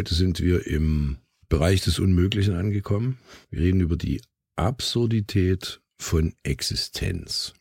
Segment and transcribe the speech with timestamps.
[0.00, 1.18] Heute sind wir im
[1.50, 3.18] Bereich des Unmöglichen angekommen.
[3.50, 4.22] Wir reden über die
[4.56, 7.52] Absurdität von Existenz.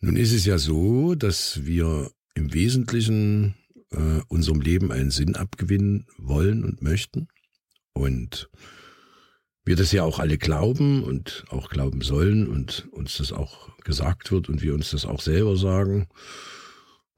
[0.00, 3.54] Nun ist es ja so, dass wir im Wesentlichen
[3.92, 7.28] äh, unserem Leben einen Sinn abgewinnen wollen und möchten.
[7.92, 8.50] Und
[9.64, 14.32] wir das ja auch alle glauben und auch glauben sollen und uns das auch gesagt
[14.32, 16.08] wird und wir uns das auch selber sagen.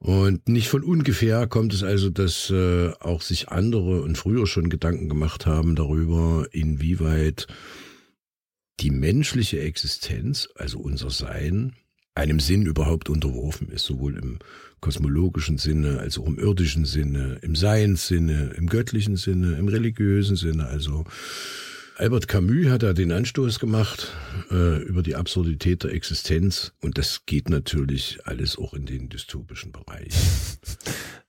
[0.05, 4.69] Und nicht von ungefähr kommt es also, dass äh, auch sich andere und früher schon
[4.69, 7.47] Gedanken gemacht haben darüber, inwieweit
[8.81, 11.73] die menschliche Existenz, also unser Sein,
[12.13, 14.37] einem Sinn überhaupt unterworfen ist, sowohl im
[14.79, 20.67] kosmologischen Sinne als auch im irdischen Sinne, im Seinssinne, im göttlichen Sinne, im religiösen Sinne.
[20.67, 21.05] Also
[21.97, 24.11] Albert Camus hat da den Anstoß gemacht
[24.51, 29.71] äh, über die Absurdität der Existenz und das geht natürlich alles auch in den dystopischen
[29.71, 30.13] Bereich.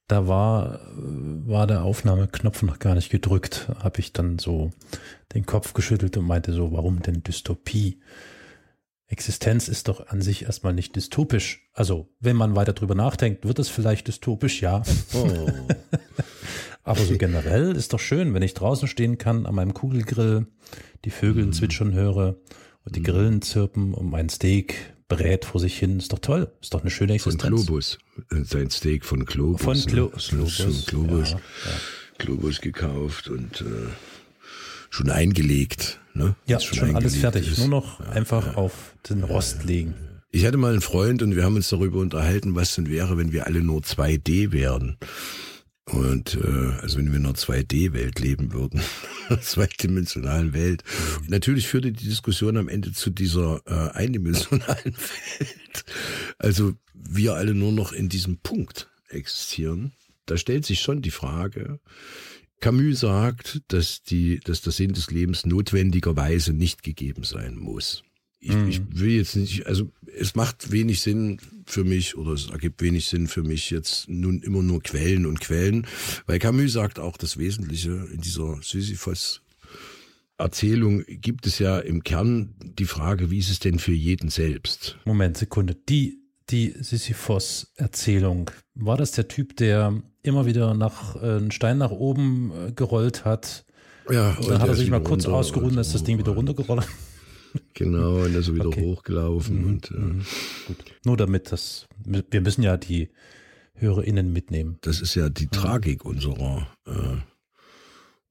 [0.09, 4.71] Da war, war der Aufnahmeknopf noch gar nicht gedrückt, habe ich dann so
[5.35, 7.99] den Kopf geschüttelt und meinte so, warum denn Dystopie?
[9.09, 11.69] Existenz ist doch an sich erstmal nicht dystopisch.
[11.73, 14.85] Also, wenn man weiter drüber nachdenkt, wird es vielleicht dystopisch, ja.
[15.13, 15.51] Oh.
[16.87, 20.47] Aber so generell ist doch schön, wenn ich draußen stehen kann an meinem Kugelgrill,
[21.05, 21.53] die Vögel mm.
[21.53, 22.37] zwitschern höre
[22.85, 25.99] und die Grillen zirpen und mein Steak brät vor sich hin.
[25.99, 26.53] Ist doch toll.
[26.63, 27.43] Ist doch eine schöne Existenz.
[27.43, 27.99] Von Globus.
[28.31, 29.63] Sein Steak von Globus.
[29.63, 30.11] Von Klo ne?
[30.29, 30.87] Globus.
[30.87, 31.31] Globus.
[31.33, 31.73] Ja, ja.
[32.19, 33.91] Globus gekauft und äh,
[34.89, 35.99] schon eingelegt.
[36.15, 36.37] Ne?
[36.47, 37.51] Ja, schon, schon alles fertig.
[37.51, 37.59] Ist.
[37.59, 39.95] Nur noch ja, einfach auf den Rost legen.
[40.31, 43.33] Ich hatte mal einen Freund und wir haben uns darüber unterhalten, was denn wäre, wenn
[43.33, 44.99] wir alle nur 2D wären.
[45.89, 48.81] Und äh, also wenn wir in einer 2D-Welt leben würden,
[49.41, 50.83] zweidimensionalen Welt.
[51.29, 54.97] Natürlich führte die Diskussion am Ende zu dieser äh, eindimensionalen
[55.39, 55.85] Welt.
[56.39, 59.93] Also wir alle nur noch in diesem Punkt existieren.
[60.27, 61.79] Da stellt sich schon die Frage,
[62.61, 68.03] Camus sagt, dass die, dass der Sinn des Lebens notwendigerweise nicht gegeben sein muss.
[68.47, 68.69] Ich, mhm.
[68.69, 73.07] ich will jetzt nicht, also es macht wenig Sinn für mich oder es ergibt wenig
[73.07, 75.87] Sinn für mich jetzt nun immer nur Quellen und Quellen,
[76.27, 79.43] weil Camus sagt auch das Wesentliche in dieser Sisyphos
[80.39, 84.99] Erzählung gibt es ja im Kern die Frage, wie ist es denn für jeden selbst?
[85.07, 85.75] Moment, Sekunde.
[85.89, 88.51] Die die Sisyphos-Erzählung.
[88.75, 93.25] War das der Typ, der immer wieder nach äh, einen Stein nach oben äh, gerollt
[93.25, 93.65] hat?
[94.11, 96.87] Ja, und dann hat er sich mal kurz ausgeruht und ist das Ding wieder runtergerollt.
[97.75, 98.83] Genau, und dann er wieder okay.
[98.83, 99.61] hochgelaufen.
[99.61, 100.23] Mhm, und, äh, mhm.
[100.67, 100.85] Gut.
[101.05, 103.09] Nur damit das, wir müssen ja die
[103.75, 104.79] HörerInnen mitnehmen.
[104.81, 107.17] Das ist ja die Tragik unserer äh,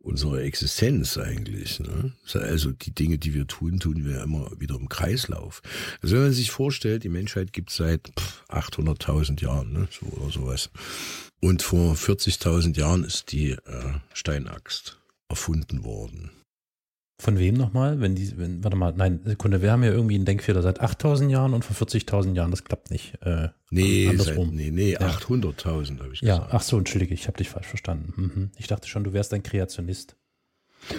[0.06, 1.80] unsere Existenz eigentlich.
[1.80, 2.14] Ne?
[2.34, 5.62] Also die Dinge, die wir tun, tun wir immer wieder im Kreislauf.
[6.02, 8.12] Also wenn man sich vorstellt, die Menschheit gibt es seit
[8.50, 9.88] 800.000 Jahren ne?
[9.92, 10.70] so oder sowas.
[11.42, 16.32] Und vor 40.000 Jahren ist die äh, Steinaxt erfunden worden.
[17.18, 18.02] Von wem nochmal?
[18.02, 21.32] Wenn die, wenn, warte mal, nein, Sekunde, wir haben ja irgendwie einen Denkfehler seit 8000
[21.32, 23.14] Jahren und vor 40.000 Jahren, das klappt nicht.
[23.22, 24.48] Äh, nee, andersrum.
[24.50, 25.00] Seit, nee, nee, ja.
[25.00, 26.24] 800.000 habe ich gesagt.
[26.24, 28.14] Ja, ach so, entschuldige, ich habe dich falsch verstanden.
[28.18, 28.52] Mhm.
[28.58, 30.18] Ich dachte schon, du wärst ein Kreationist.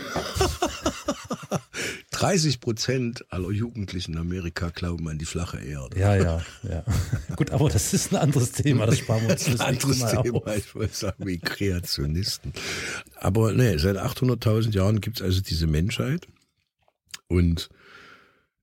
[2.17, 5.99] 30 Prozent aller Jugendlichen in Amerika glauben an die flache Erde.
[5.99, 6.83] Ja, ja, ja.
[7.37, 10.39] Gut, aber das ist ein anderes Thema, das sparen wir uns das Ein anderes Thema,
[10.39, 10.57] auf.
[10.57, 12.55] ich wollte sagen, wie Kreationisten.
[13.17, 16.27] Aber ne, seit 800.000 Jahren gibt es also diese Menschheit
[17.29, 17.69] und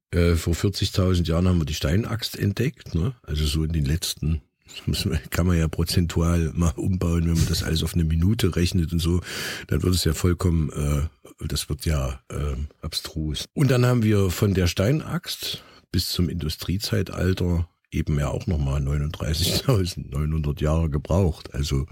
[0.09, 3.16] äh, vor 40.000 Jahren haben wir die Steinaxt entdeckt, ne?
[3.22, 4.41] also so in den letzten
[4.88, 8.91] das kann man ja prozentual mal umbauen, wenn man das alles auf eine Minute rechnet
[8.94, 9.22] und so,
[9.68, 13.46] dann wird es ja vollkommen, äh, das wird ja äh, abstrus.
[13.53, 20.62] Und dann haben wir von der Steinaxt bis zum Industriezeitalter eben ja auch nochmal 39.900
[20.62, 21.53] Jahre gebraucht.
[21.53, 21.85] Also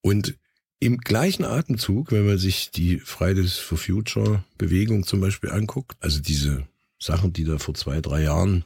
[0.00, 0.36] und
[0.80, 6.20] im gleichen Atemzug, wenn man sich die Fridays for Future Bewegung zum Beispiel anguckt, also
[6.20, 6.66] diese
[6.98, 8.64] Sachen, die da vor zwei, drei Jahren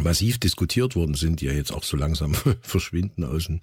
[0.00, 3.60] massiv diskutiert worden sind, die ja jetzt auch so langsam verschwinden aus den,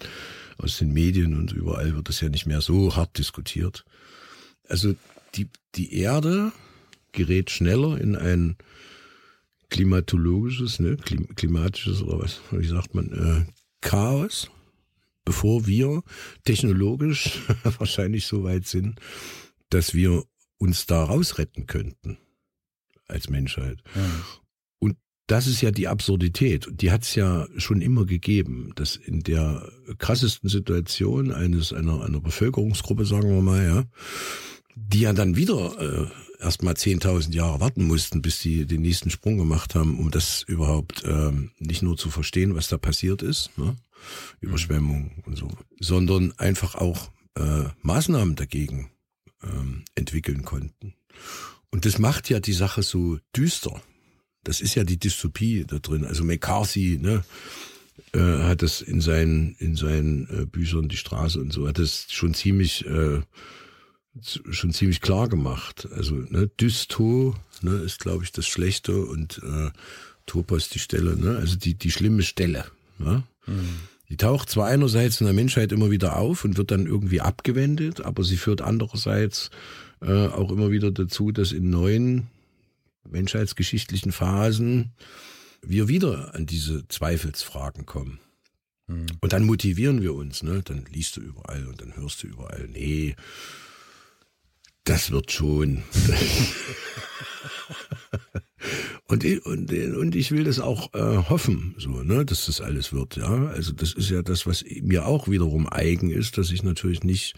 [0.57, 3.86] aus den Medien und überall wird das ja nicht mehr so hart diskutiert.
[4.68, 4.95] Also
[5.36, 6.51] die, die Erde
[7.12, 8.56] gerät schneller in ein
[9.69, 13.51] klimatologisches, ne, klimatisches oder was, wie sagt man, äh,
[13.81, 14.50] Chaos,
[15.25, 16.04] bevor wir
[16.45, 17.39] technologisch
[17.77, 19.00] wahrscheinlich so weit sind,
[19.69, 20.24] dass wir
[20.57, 22.18] uns da rausretten könnten
[23.07, 23.81] als Menschheit.
[23.95, 24.40] Ja
[25.31, 26.68] das ist ja die Absurdität.
[26.69, 32.19] Die hat es ja schon immer gegeben, dass in der krassesten Situation eines einer, einer
[32.19, 33.83] Bevölkerungsgruppe, sagen wir mal, ja,
[34.75, 39.10] die ja dann wieder äh, erst mal 10.000 Jahre warten mussten, bis sie den nächsten
[39.10, 43.57] Sprung gemacht haben, um das überhaupt äh, nicht nur zu verstehen, was da passiert ist,
[43.57, 43.77] ne?
[44.42, 45.48] Überschwemmung und so,
[45.80, 48.92] sondern einfach auch äh, Maßnahmen dagegen
[49.44, 50.95] ähm, entwickeln konnten.
[51.69, 53.81] Und das macht ja die Sache so düster.
[54.43, 56.05] Das ist ja die Dystopie da drin.
[56.05, 57.23] Also McCarthy, ne,
[58.13, 62.07] äh, hat das in seinen in seinen äh, Büchern die Straße und so hat das
[62.09, 63.21] schon ziemlich äh,
[64.23, 65.88] schon ziemlich klar gemacht.
[65.95, 69.69] Also ne, Dysto ne, ist glaube ich das Schlechte und äh,
[70.25, 72.65] Topos die Stelle, ne, also die die schlimme Stelle.
[72.97, 73.23] Ne?
[73.47, 73.75] Mhm.
[74.09, 78.01] Die taucht zwar einerseits in der Menschheit immer wieder auf und wird dann irgendwie abgewendet,
[78.01, 79.51] aber sie führt andererseits
[80.01, 82.27] äh, auch immer wieder dazu, dass in neuen
[83.09, 84.94] menschheitsgeschichtlichen Phasen
[85.62, 88.19] wir wieder an diese Zweifelsfragen kommen.
[88.88, 89.06] Mhm.
[89.19, 90.62] Und dann motivieren wir uns, ne?
[90.63, 93.15] Dann liest du überall und dann hörst du überall, nee,
[94.83, 95.83] das wird schon.
[99.07, 102.92] und, ich, und, und ich will das auch äh, hoffen, so, ne, dass das alles
[102.92, 103.48] wird, ja.
[103.48, 107.36] Also das ist ja das, was mir auch wiederum eigen ist, dass ich natürlich nicht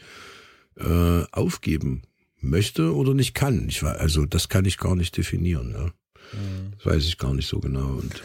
[0.78, 2.04] äh, aufgeben
[2.44, 3.68] möchte oder nicht kann.
[3.70, 5.72] Ich war, also das kann ich gar nicht definieren.
[5.72, 5.86] Ja.
[6.38, 6.74] Mhm.
[6.78, 7.88] Das weiß ich gar nicht so genau.
[7.96, 8.22] Und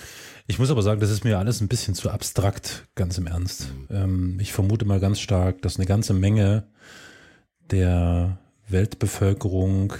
[0.46, 3.72] ich muss aber sagen, das ist mir alles ein bisschen zu abstrakt, ganz im Ernst.
[3.88, 3.96] Mhm.
[3.96, 6.66] Ähm, ich vermute mal ganz stark, dass eine ganze Menge
[7.70, 8.38] der
[8.68, 9.94] Weltbevölkerung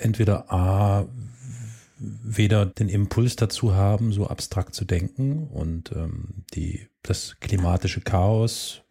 [0.00, 1.06] entweder A,
[1.98, 8.82] weder den Impuls dazu haben, so abstrakt zu denken und ähm, die, das klimatische Chaos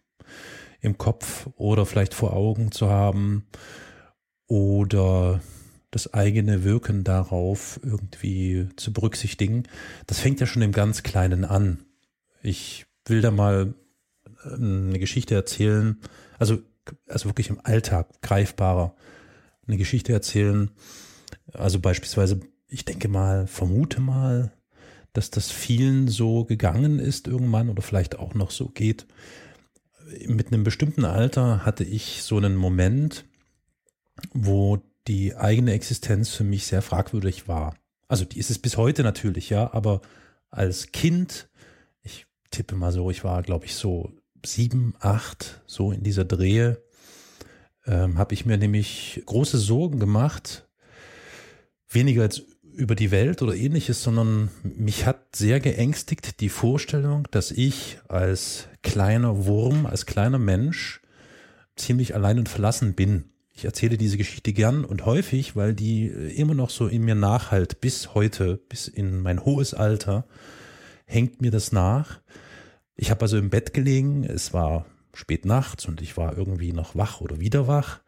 [0.82, 3.48] im Kopf oder vielleicht vor Augen zu haben
[4.48, 5.42] oder
[5.92, 9.64] das eigene Wirken darauf irgendwie zu berücksichtigen.
[10.06, 11.84] Das fängt ja schon im ganz Kleinen an.
[12.42, 13.74] Ich will da mal
[14.46, 15.98] ähm, eine Geschichte erzählen,
[16.40, 16.60] also,
[17.08, 18.96] also wirklich im Alltag greifbarer,
[19.68, 20.72] eine Geschichte erzählen.
[21.54, 24.52] Also beispielsweise, ich denke mal, vermute mal,
[25.14, 29.08] dass das vielen so gegangen ist irgendwann oder vielleicht auch noch so geht.
[30.28, 33.26] Mit einem bestimmten Alter hatte ich so einen Moment,
[34.34, 37.76] wo die eigene Existenz für mich sehr fragwürdig war.
[38.08, 40.02] Also die ist es bis heute natürlich, ja, aber
[40.50, 41.50] als Kind,
[42.04, 44.14] ich tippe mal so, ich war, glaube ich, so
[44.46, 46.82] sieben, acht, so in dieser Drehe,
[47.86, 50.68] ähm, habe ich mir nämlich große Sorgen gemacht,
[51.90, 52.44] weniger als
[52.74, 58.68] über die Welt oder ähnliches, sondern mich hat sehr geängstigt die Vorstellung, dass ich als
[58.84, 61.02] kleiner Wurm, als kleiner Mensch
[61.76, 66.32] ziemlich allein und verlassen bin ich erzähle diese Geschichte gern und häufig, weil die äh,
[66.36, 70.28] immer noch so in mir nachhalt, bis heute, bis in mein hohes Alter,
[71.06, 72.22] hängt mir das nach.
[72.96, 76.96] Ich habe also im Bett gelegen, es war spät nachts und ich war irgendwie noch
[76.96, 78.02] wach oder wieder wach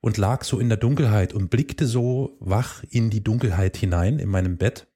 [0.00, 4.28] und lag so in der Dunkelheit und blickte so wach in die Dunkelheit hinein in
[4.28, 4.86] meinem Bett.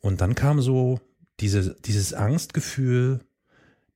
[0.00, 0.98] Und dann kam so
[1.38, 3.20] diese, dieses Angstgefühl,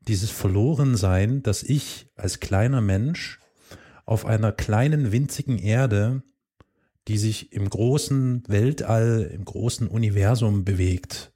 [0.07, 3.41] dieses Verlorensein, dass ich als kleiner Mensch
[4.07, 6.23] auf einer kleinen, winzigen Erde,
[7.09, 11.33] die sich im großen Weltall, im großen Universum bewegt.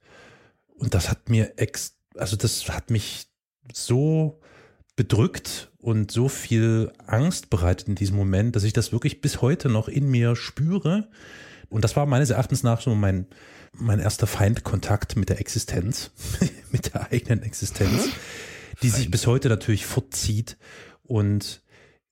[0.67, 3.27] Und das hat mir ex, also das hat mich
[3.73, 4.39] so
[4.95, 9.69] bedrückt und so viel Angst bereitet in diesem Moment, dass ich das wirklich bis heute
[9.69, 11.09] noch in mir spüre.
[11.69, 13.27] Und das war meines Erachtens nach so mein,
[13.73, 16.11] mein erster Feindkontakt mit der Existenz,
[16.71, 18.09] mit der eigenen Existenz,
[18.81, 20.57] die sich bis heute natürlich fortzieht
[21.03, 21.61] und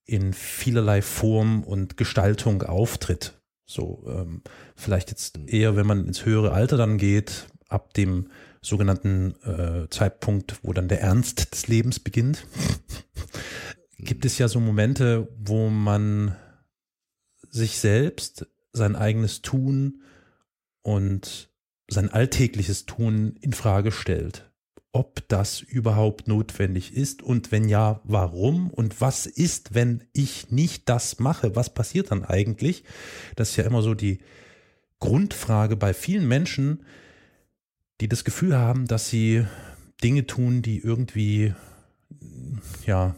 [0.08, 3.34] in vielerlei Form und Gestaltung auftritt.
[3.66, 4.42] So ähm,
[4.74, 8.30] vielleicht jetzt eher, wenn man ins höhere Alter dann geht, ab dem
[8.62, 12.46] sogenannten äh, Zeitpunkt, wo dann der Ernst des Lebens beginnt,
[13.98, 16.34] gibt es ja so Momente, wo man
[17.50, 20.02] sich selbst, sein eigenes Tun
[20.80, 21.50] und
[21.86, 24.47] sein alltägliches Tun in Frage stellt
[24.92, 30.88] ob das überhaupt notwendig ist und wenn ja, warum und was ist, wenn ich nicht
[30.88, 32.84] das mache, was passiert dann eigentlich?
[33.36, 34.18] Das ist ja immer so die
[34.98, 36.84] Grundfrage bei vielen Menschen,
[38.00, 39.44] die das Gefühl haben, dass sie
[40.02, 41.54] Dinge tun, die irgendwie
[42.86, 43.16] ja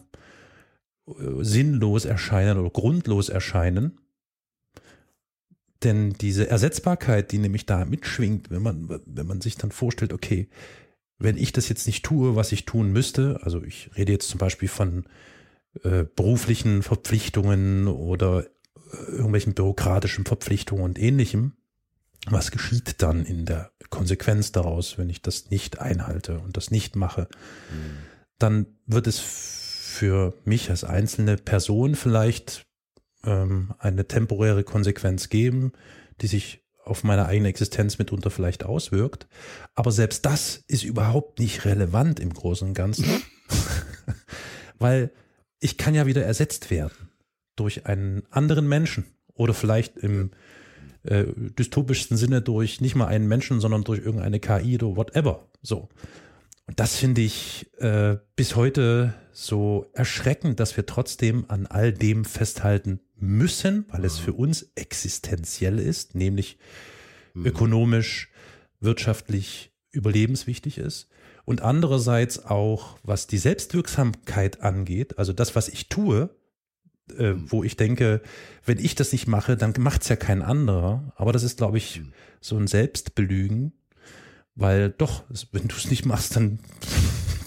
[1.40, 3.98] sinnlos erscheinen oder grundlos erscheinen.
[5.82, 10.48] Denn diese Ersetzbarkeit, die nämlich da mitschwingt, wenn man, wenn man sich dann vorstellt, okay,
[11.20, 14.38] wenn ich das jetzt nicht tue, was ich tun müsste, also ich rede jetzt zum
[14.38, 15.04] Beispiel von
[15.84, 21.52] äh, beruflichen Verpflichtungen oder äh, irgendwelchen bürokratischen Verpflichtungen und ähnlichem,
[22.26, 26.96] was geschieht dann in der Konsequenz daraus, wenn ich das nicht einhalte und das nicht
[26.96, 27.28] mache?
[28.38, 32.66] Dann wird es für mich als einzelne Person vielleicht
[33.24, 35.72] ähm, eine temporäre Konsequenz geben,
[36.20, 39.26] die sich auf meine eigene Existenz mitunter vielleicht auswirkt.
[39.74, 43.06] Aber selbst das ist überhaupt nicht relevant im Großen und Ganzen,
[44.78, 45.10] weil
[45.60, 47.10] ich kann ja wieder ersetzt werden
[47.56, 49.04] durch einen anderen Menschen
[49.34, 50.30] oder vielleicht im
[51.04, 55.46] äh, dystopischsten Sinne durch nicht mal einen Menschen, sondern durch irgendeine KI oder whatever.
[55.62, 55.88] So.
[56.66, 62.24] Und das finde ich äh, bis heute so erschreckend, dass wir trotzdem an all dem
[62.24, 66.58] festhalten müssen, weil es für uns existenziell ist, nämlich
[67.34, 67.46] mhm.
[67.46, 68.30] ökonomisch,
[68.80, 71.08] wirtschaftlich überlebenswichtig ist.
[71.44, 76.30] Und andererseits auch, was die Selbstwirksamkeit angeht, also das, was ich tue,
[77.18, 77.50] äh, mhm.
[77.50, 78.22] wo ich denke,
[78.64, 81.12] wenn ich das nicht mache, dann macht es ja kein anderer.
[81.16, 82.12] Aber das ist, glaube ich, mhm.
[82.40, 83.72] so ein Selbstbelügen,
[84.54, 86.60] weil doch, wenn du es nicht machst, dann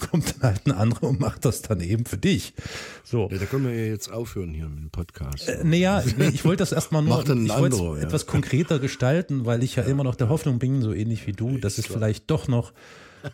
[0.00, 2.54] kommt dann halt ein anderer und macht das dann eben für dich.
[3.02, 3.28] So.
[3.30, 5.48] Ja, da können wir ja jetzt aufhören hier mit dem Podcast.
[5.48, 8.02] Äh, naja, nee, ich wollte das erstmal nur ich anderer, ja.
[8.02, 11.32] etwas konkreter gestalten, weil ich ja, ja, immer noch der Hoffnung bin, so ähnlich wie
[11.32, 12.72] du, dass es vielleicht doch noch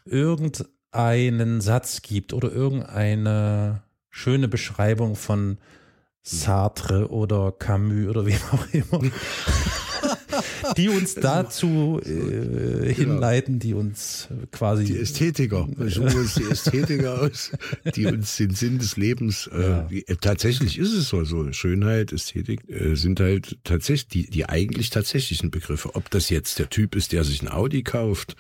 [0.05, 5.59] irgendeinen Satz gibt oder irgendeine schöne Beschreibung von
[6.23, 9.11] Sartre oder Camus oder wem auch immer.
[10.77, 12.95] die uns dazu äh, genau.
[12.95, 14.85] hinleiten, die uns quasi.
[14.85, 15.69] Die Ästhetiker.
[15.77, 17.53] Wir suchen uns die Ästhetiker aus,
[17.95, 19.89] die uns den Sinn des Lebens, äh, ja.
[19.91, 24.91] äh, tatsächlich ist es so, so Schönheit, Ästhetik äh, sind halt tatsächlich die, die eigentlich
[24.91, 25.95] tatsächlichen Begriffe.
[25.95, 28.37] Ob das jetzt der Typ ist, der sich ein Audi kauft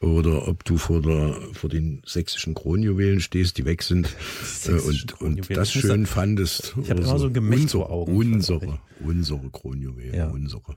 [0.00, 4.14] oder ob du vor der, vor den sächsischen Kronjuwelen stehst, die weg sind
[4.66, 6.74] äh, und, und das schön fandest.
[6.82, 8.14] Ich habe immer so ein Gemächt vor Augen.
[8.14, 10.28] Unsere, unsere Kronjuwelen, ja.
[10.28, 10.76] unsere.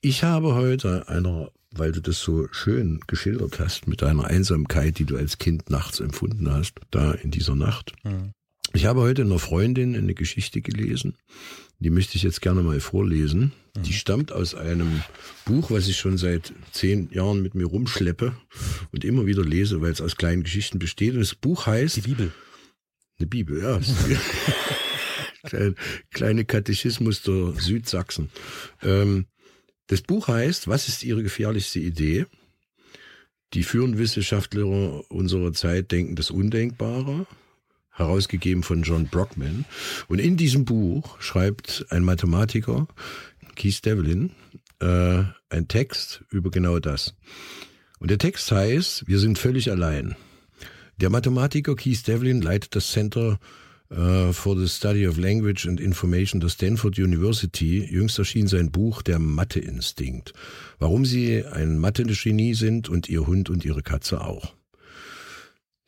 [0.00, 5.04] Ich habe heute einer, weil du das so schön geschildert hast mit deiner Einsamkeit, die
[5.04, 7.92] du als Kind nachts empfunden hast, da in dieser Nacht.
[8.04, 8.32] Mhm.
[8.72, 11.16] Ich habe heute einer Freundin eine Geschichte gelesen,
[11.78, 13.52] die möchte ich jetzt gerne mal vorlesen.
[13.76, 13.82] Mhm.
[13.82, 15.02] Die stammt aus einem
[15.44, 18.34] Buch, was ich schon seit zehn Jahren mit mir rumschleppe
[18.92, 21.14] und immer wieder lese, weil es aus kleinen Geschichten besteht.
[21.14, 21.96] Und das Buch heißt...
[21.96, 22.32] Die Bibel.
[23.18, 23.80] Eine Bibel, ja.
[26.12, 28.30] kleine Katechismus der Südsachsen.
[28.82, 29.26] Ähm,
[29.86, 32.26] das Buch heißt, was ist Ihre gefährlichste Idee?
[33.52, 37.26] Die führenden Wissenschaftler unserer Zeit denken das Undenkbare,
[37.90, 39.64] herausgegeben von John Brockman.
[40.08, 42.88] Und in diesem Buch schreibt ein Mathematiker,
[43.54, 44.32] Keith Devlin,
[44.80, 47.14] äh, ein Text über genau das.
[48.00, 50.16] Und der Text heißt, wir sind völlig allein.
[50.96, 53.38] Der Mathematiker Keith Devlin leitet das Center
[53.90, 57.84] uh, for the Study of Language and Information der Stanford University.
[57.84, 60.32] Jüngst erschien sein Buch Der Mathe-Instinkt.
[60.78, 64.54] Warum sie ein Mathe-Genie sind und ihr Hund und ihre Katze auch.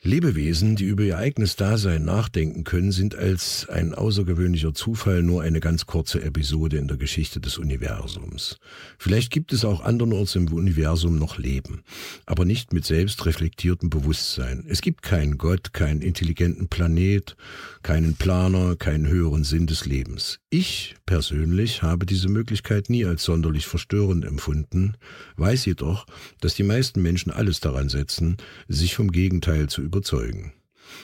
[0.03, 5.59] Lebewesen, die über ihr eigenes Dasein nachdenken können, sind als ein außergewöhnlicher Zufall nur eine
[5.59, 8.59] ganz kurze Episode in der Geschichte des Universums.
[8.99, 11.83] Vielleicht gibt es auch andernorts im Universum noch Leben,
[12.27, 14.65] aber nicht mit selbstreflektiertem Bewusstsein.
[14.69, 17.35] Es gibt keinen Gott, keinen intelligenten Planet,
[17.83, 20.41] keinen Planer, keinen höheren Sinn des Lebens.
[20.51, 24.97] Ich persönlich habe diese Möglichkeit nie als sonderlich verstörend empfunden,
[25.37, 26.07] weiß jedoch,
[26.41, 28.37] dass die meisten Menschen alles daran setzen,
[28.69, 30.53] sich vom Gegenteil zu überzeugen.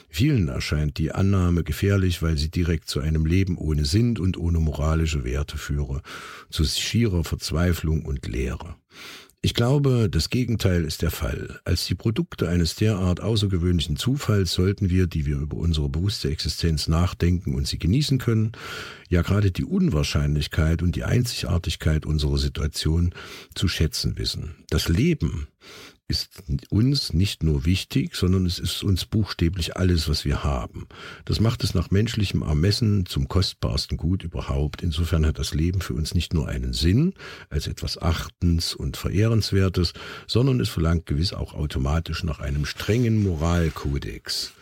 [0.09, 4.59] Vielen erscheint die Annahme gefährlich, weil sie direkt zu einem Leben ohne Sinn und ohne
[4.59, 6.01] moralische Werte führe,
[6.49, 8.75] zu schierer Verzweiflung und Leere.
[9.45, 11.59] Ich glaube, das Gegenteil ist der Fall.
[11.65, 16.87] Als die Produkte eines derart außergewöhnlichen Zufalls sollten wir, die wir über unsere bewusste Existenz
[16.87, 18.53] nachdenken und sie genießen können,
[19.09, 23.13] ja gerade die Unwahrscheinlichkeit und die Einzigartigkeit unserer Situation
[23.53, 24.55] zu schätzen wissen.
[24.69, 25.49] Das Leben
[26.07, 30.87] ist uns nicht nur wichtig, sondern es ist uns buchstäblich alles, was wir haben.
[31.25, 34.83] Das macht es nach menschlichem Ermessen zum kostbarsten Gut überhaupt.
[34.83, 37.13] Insofern hat das Leben für uns nicht nur einen Sinn
[37.49, 39.93] als etwas Achtens und Verehrenswertes,
[40.27, 44.53] sondern es verlangt gewiss auch automatisch nach einem strengen Moralkodex.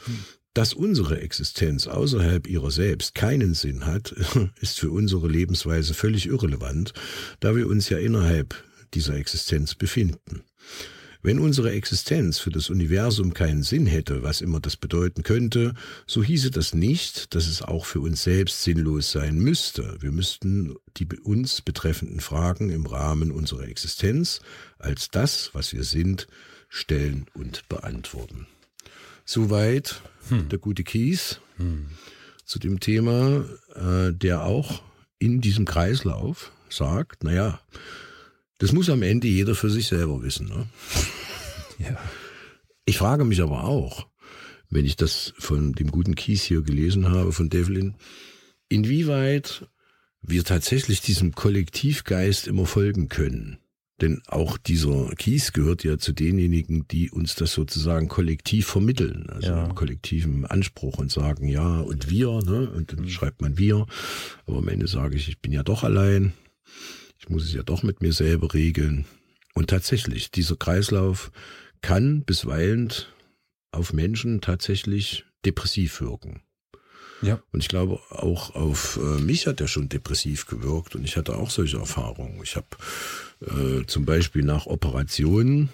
[0.53, 4.13] Dass unsere Existenz außerhalb ihrer selbst keinen Sinn hat,
[4.61, 6.93] ist für unsere Lebensweise völlig irrelevant,
[7.39, 8.55] da wir uns ja innerhalb
[8.93, 10.43] dieser Existenz befinden.
[11.23, 15.75] Wenn unsere Existenz für das Universum keinen Sinn hätte, was immer das bedeuten könnte,
[16.07, 19.97] so hieße das nicht, dass es auch für uns selbst sinnlos sein müsste.
[19.99, 24.41] Wir müssten die uns betreffenden Fragen im Rahmen unserer Existenz
[24.79, 26.27] als das, was wir sind,
[26.69, 28.47] stellen und beantworten.
[29.25, 30.49] Soweit hm.
[30.49, 31.87] der gute Kies hm.
[32.45, 34.81] zu dem Thema, äh, der auch
[35.19, 37.59] in diesem Kreislauf sagt, naja,
[38.61, 40.47] das muss am Ende jeder für sich selber wissen.
[40.47, 40.67] Ne?
[41.79, 41.97] Ja.
[42.85, 44.05] Ich frage mich aber auch,
[44.69, 47.95] wenn ich das von dem guten Kies hier gelesen habe, von Devlin,
[48.69, 49.67] inwieweit
[50.21, 53.57] wir tatsächlich diesem Kollektivgeist immer folgen können.
[53.99, 59.47] Denn auch dieser Kies gehört ja zu denjenigen, die uns das sozusagen kollektiv vermitteln, also
[59.47, 59.65] ja.
[59.65, 62.69] im kollektiven Anspruch und sagen, ja, und wir, ne?
[62.69, 63.09] und dann mhm.
[63.09, 63.87] schreibt man wir.
[64.45, 66.33] Aber am Ende sage ich, ich bin ja doch allein.
[67.21, 69.05] Ich muss es ja doch mit mir selber regeln.
[69.53, 71.31] Und tatsächlich, dieser Kreislauf
[71.81, 72.91] kann bisweilen
[73.71, 76.41] auf Menschen tatsächlich depressiv wirken.
[77.21, 77.41] Ja.
[77.51, 81.35] Und ich glaube, auch auf äh, mich hat er schon depressiv gewirkt und ich hatte
[81.35, 82.41] auch solche Erfahrungen.
[82.41, 82.67] Ich habe
[83.41, 85.69] äh, zum Beispiel nach Operationen,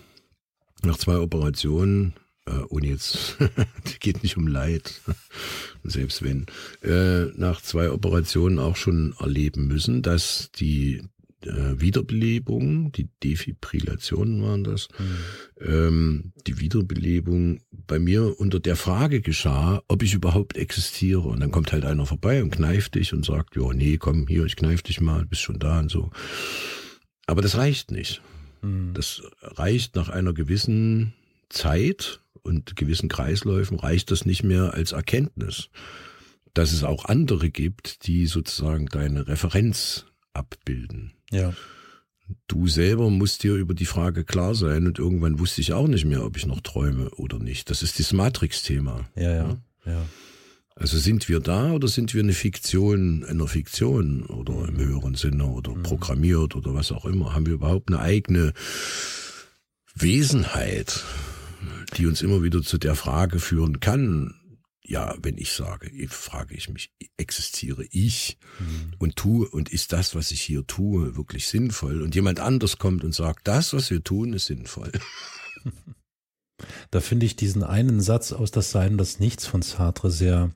[0.84, 2.14] nach zwei Operationen,
[2.46, 3.38] äh, ohne jetzt,
[4.02, 5.00] geht nicht um Leid,
[5.86, 6.48] selbst wenn,
[6.82, 11.04] äh, nach zwei Operationen auch schon erleben müssen, dass die
[11.46, 15.66] äh, Wiederbelebung, die Defibrillationen waren das, mhm.
[15.66, 21.22] ähm, die Wiederbelebung bei mir unter der Frage geschah, ob ich überhaupt existiere.
[21.22, 24.46] Und dann kommt halt einer vorbei und kneift dich und sagt, ja, nee, komm hier,
[24.46, 26.10] ich kneif dich mal, bist schon da und so.
[27.28, 28.22] Aber das reicht nicht.
[28.62, 28.94] Mhm.
[28.94, 31.14] Das reicht nach einer gewissen
[31.50, 35.70] Zeit und gewissen Kreisläufen reicht das nicht mehr als Erkenntnis,
[36.54, 41.14] dass es auch andere gibt, die sozusagen deine Referenz abbilden.
[41.32, 41.54] Ja.
[42.48, 46.06] Du selber musst dir über die Frage klar sein und irgendwann wusste ich auch nicht
[46.06, 47.70] mehr, ob ich noch träume oder nicht.
[47.70, 49.08] Das ist das Matrix-Thema.
[49.16, 50.06] Ja, ja, ja.
[50.76, 55.46] Also sind wir da oder sind wir eine Fiktion einer Fiktion oder im höheren Sinne
[55.46, 55.84] oder mhm.
[55.84, 57.34] programmiert oder was auch immer?
[57.34, 58.54] Haben wir überhaupt eine eigene
[59.96, 61.04] Wesenheit,
[61.98, 64.36] die uns immer wieder zu der Frage führen kann,
[64.88, 68.94] ja, wenn ich sage, frage ich mich, existiere ich mhm.
[68.98, 72.02] und tue und ist das, was ich hier tue, wirklich sinnvoll?
[72.02, 74.92] Und jemand anders kommt und sagt, das, was wir tun, ist sinnvoll.
[76.90, 80.56] Da finde ich diesen einen Satz aus Das Sein, das Nichts von Sartre sehr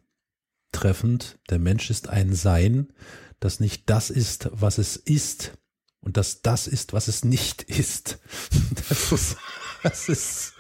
[0.72, 1.38] treffend.
[1.52, 2.92] Der Mensch ist ein Sein,
[3.40, 5.60] das nicht das ist, was es ist
[6.00, 8.20] und das das ist, was es nicht ist.
[8.90, 9.38] Das ist,
[9.84, 10.54] das ist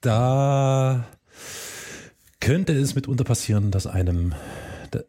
[0.00, 1.08] da
[2.46, 4.32] könnte es mitunter passieren, dass einem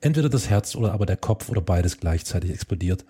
[0.02, 3.06] entweder das Herz oder aber der Kopf oder beides gleichzeitig explodiert.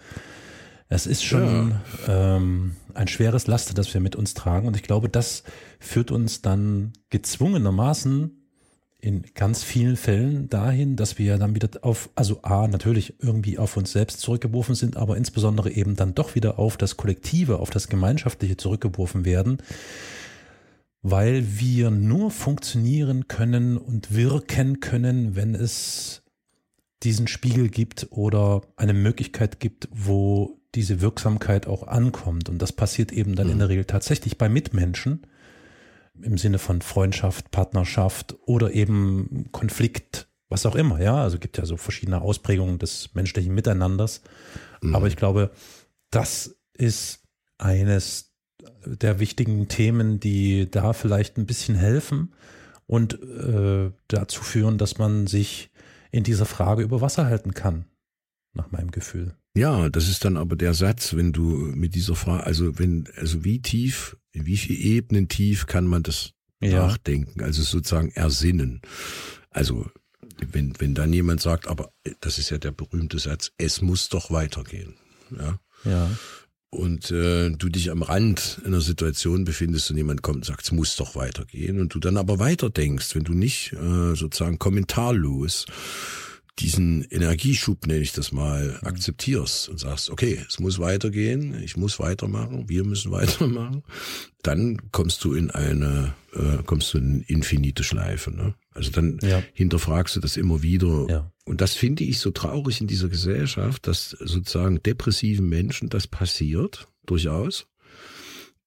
[0.89, 2.35] Es ist schon ja.
[2.35, 4.67] ähm, ein schweres Laster, das wir mit uns tragen.
[4.67, 5.43] Und ich glaube, das
[5.79, 8.31] führt uns dann gezwungenermaßen
[8.99, 13.77] in ganz vielen Fällen dahin, dass wir dann wieder auf, also A, natürlich irgendwie auf
[13.77, 17.87] uns selbst zurückgeworfen sind, aber insbesondere eben dann doch wieder auf das Kollektive, auf das
[17.87, 19.59] Gemeinschaftliche zurückgeworfen werden
[21.11, 26.23] weil wir nur funktionieren können und wirken können, wenn es
[27.03, 32.49] diesen Spiegel gibt oder eine Möglichkeit gibt, wo diese Wirksamkeit auch ankommt.
[32.49, 33.53] Und das passiert eben dann mhm.
[33.53, 35.25] in der Regel tatsächlich bei Mitmenschen
[36.21, 40.99] im Sinne von Freundschaft, Partnerschaft oder eben Konflikt, was auch immer.
[40.99, 44.21] Ja, also gibt ja so verschiedene Ausprägungen des menschlichen Miteinanders.
[44.81, 44.95] Mhm.
[44.95, 45.51] Aber ich glaube,
[46.09, 47.23] das ist
[47.57, 48.26] eines
[48.85, 52.33] der wichtigen Themen, die da vielleicht ein bisschen helfen
[52.85, 55.69] und äh, dazu führen, dass man sich
[56.11, 57.85] in dieser Frage über Wasser halten kann,
[58.53, 59.35] nach meinem Gefühl.
[59.55, 63.43] Ja, das ist dann aber der Satz, wenn du mit dieser Frage, also wenn, also
[63.43, 66.85] wie tief, in wie viel Ebenen tief kann man das ja.
[66.85, 68.81] nachdenken, also sozusagen ersinnen.
[69.49, 69.89] Also
[70.51, 74.31] wenn, wenn dann jemand sagt, aber das ist ja der berühmte Satz, es muss doch
[74.31, 74.93] weitergehen.
[75.31, 75.59] Ja.
[75.83, 76.09] Ja
[76.69, 80.71] und äh, du dich am Rand einer Situation befindest und jemand kommt und sagt, es
[80.71, 81.79] muss doch weitergehen.
[81.79, 85.65] Und du dann aber weiter denkst, wenn du nicht äh, sozusagen kommentarlos
[86.59, 91.99] diesen Energieschub, nenne ich das mal, akzeptierst und sagst, okay, es muss weitergehen, ich muss
[91.99, 93.83] weitermachen, wir müssen weitermachen,
[94.41, 98.31] dann kommst du in eine, äh, kommst du in infinite Schleife.
[98.31, 98.55] Ne?
[98.71, 99.43] Also dann ja.
[99.53, 101.07] hinterfragst du das immer wieder.
[101.09, 101.31] Ja.
[101.45, 106.87] Und das finde ich so traurig in dieser Gesellschaft, dass sozusagen depressiven Menschen das passiert,
[107.05, 107.67] durchaus.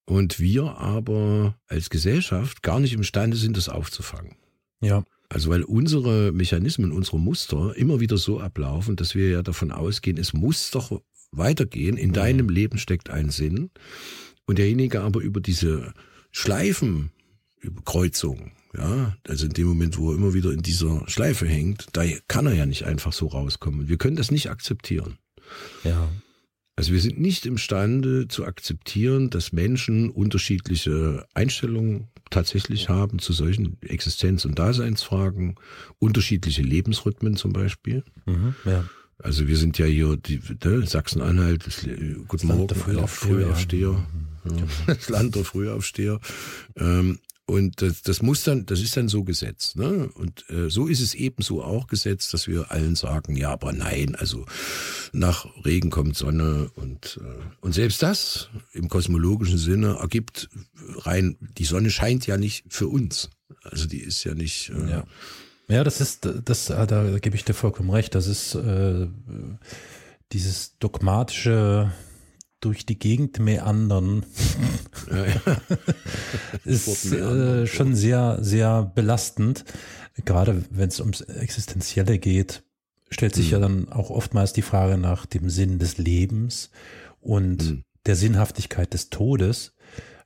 [0.04, 4.34] Und wir aber als Gesellschaft gar nicht imstande sind, das aufzufangen.
[4.80, 5.04] Ja.
[5.30, 10.18] Also weil unsere Mechanismen, unsere Muster immer wieder so ablaufen, dass wir ja davon ausgehen,
[10.18, 13.70] es muss doch weitergehen, in deinem Leben steckt ein Sinn.
[14.46, 15.94] Und derjenige aber über diese
[16.32, 17.12] Schleifen,
[17.60, 21.86] über Kreuzungen, ja, also in dem Moment, wo er immer wieder in dieser Schleife hängt,
[21.92, 23.88] da kann er ja nicht einfach so rauskommen.
[23.88, 25.18] Wir können das nicht akzeptieren.
[25.84, 26.08] Ja.
[26.74, 33.76] Also wir sind nicht imstande zu akzeptieren, dass Menschen unterschiedliche Einstellungen tatsächlich haben zu solchen
[33.82, 35.56] Existenz- und Daseinsfragen,
[35.98, 38.04] unterschiedliche Lebensrhythmen zum Beispiel.
[38.26, 38.84] Mhm, ja.
[39.22, 41.64] Also wir sind ja hier die, ne, Sachsen-Anhalt,
[42.26, 43.36] Guten Morgen, Frühaufsteher.
[43.36, 44.06] Frühaufsteher.
[44.44, 44.52] Ja.
[44.86, 46.20] Das Land der Frühaufsteher.
[46.76, 47.18] Ähm,
[47.50, 49.74] Und das, das muss dann, das ist dann so gesetzt.
[49.74, 50.08] Ne?
[50.14, 54.14] Und äh, so ist es ebenso auch gesetzt, dass wir allen sagen, ja, aber nein,
[54.14, 54.46] also
[55.12, 60.48] nach Regen kommt Sonne und äh, und selbst das im kosmologischen Sinne ergibt
[60.98, 63.30] rein, die Sonne scheint ja nicht für uns.
[63.64, 64.70] Also die ist ja nicht.
[64.70, 65.04] Äh, ja.
[65.66, 68.14] ja, das ist, das, da, da gebe ich dir vollkommen recht.
[68.14, 69.08] Das ist äh,
[70.30, 71.90] dieses dogmatische
[72.60, 74.24] durch die Gegend meandern
[75.10, 75.60] ja, ja.
[76.64, 79.64] ist äh, schon sehr, sehr belastend.
[80.24, 82.62] Gerade wenn es ums Existenzielle geht,
[83.10, 83.52] stellt sich mhm.
[83.52, 86.70] ja dann auch oftmals die Frage nach dem Sinn des Lebens
[87.20, 87.84] und mhm.
[88.06, 89.74] der Sinnhaftigkeit des Todes.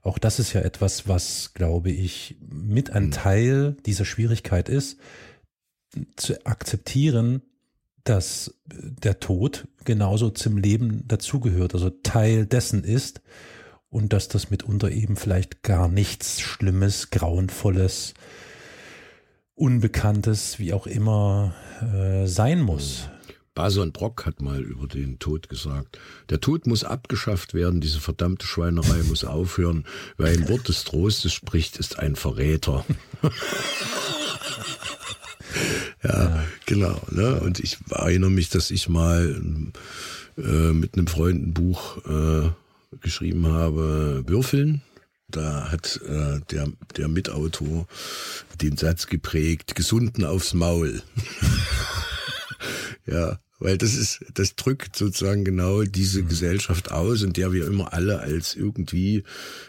[0.02, 3.10] Auch das ist ja etwas, was, glaube ich, mit ein mhm.
[3.12, 4.98] Teil dieser Schwierigkeit ist,
[6.16, 7.42] zu akzeptieren,
[8.04, 13.22] dass der Tod genauso zum Leben dazugehört, also Teil dessen ist
[13.88, 18.14] und dass das mitunter eben vielleicht gar nichts Schlimmes, Grauenvolles,
[19.54, 23.08] Unbekanntes, wie auch immer äh, sein muss.
[23.54, 28.46] Bason Brock hat mal über den Tod gesagt, der Tod muss abgeschafft werden, diese verdammte
[28.46, 29.84] Schweinerei muss aufhören,
[30.18, 32.84] wer ein Wort des Trostes spricht, ist ein Verräter.
[36.02, 37.00] ja, ja, genau.
[37.10, 37.40] Ne?
[37.40, 39.40] Und ich erinnere mich, dass ich mal
[40.38, 42.50] äh, mit einem Freund ein Buch äh,
[43.00, 44.82] geschrieben habe, Würfeln.
[45.28, 47.86] Da hat äh, der, der Mitautor
[48.60, 51.02] den Satz geprägt, gesunden aufs Maul.
[53.06, 56.28] ja, weil das ist, das drückt sozusagen genau diese mhm.
[56.28, 59.24] Gesellschaft aus, in der wir immer alle als irgendwie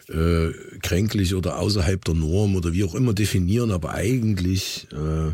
[0.10, 5.34] äh, kränklich oder außerhalb der Norm oder wie auch immer definieren, aber eigentlich äh,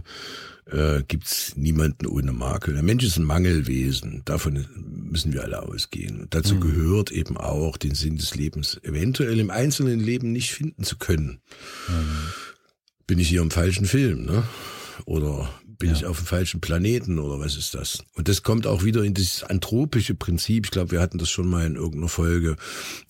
[0.71, 2.73] äh, gibt niemanden ohne Makel.
[2.73, 4.65] Der Mensch ist ein Mangelwesen, davon
[5.09, 6.21] müssen wir alle ausgehen.
[6.21, 6.61] Und dazu mhm.
[6.61, 11.41] gehört eben auch, den Sinn des Lebens eventuell im einzelnen Leben nicht finden zu können.
[11.87, 12.17] Mhm.
[13.07, 14.43] Bin ich hier im falschen Film, ne?
[15.05, 15.49] Oder
[15.81, 15.95] bin ja.
[15.95, 18.03] ich auf dem falschen Planeten oder was ist das?
[18.13, 20.65] Und das kommt auch wieder in dieses anthropische Prinzip.
[20.65, 22.55] Ich glaube, wir hatten das schon mal in irgendeiner Folge,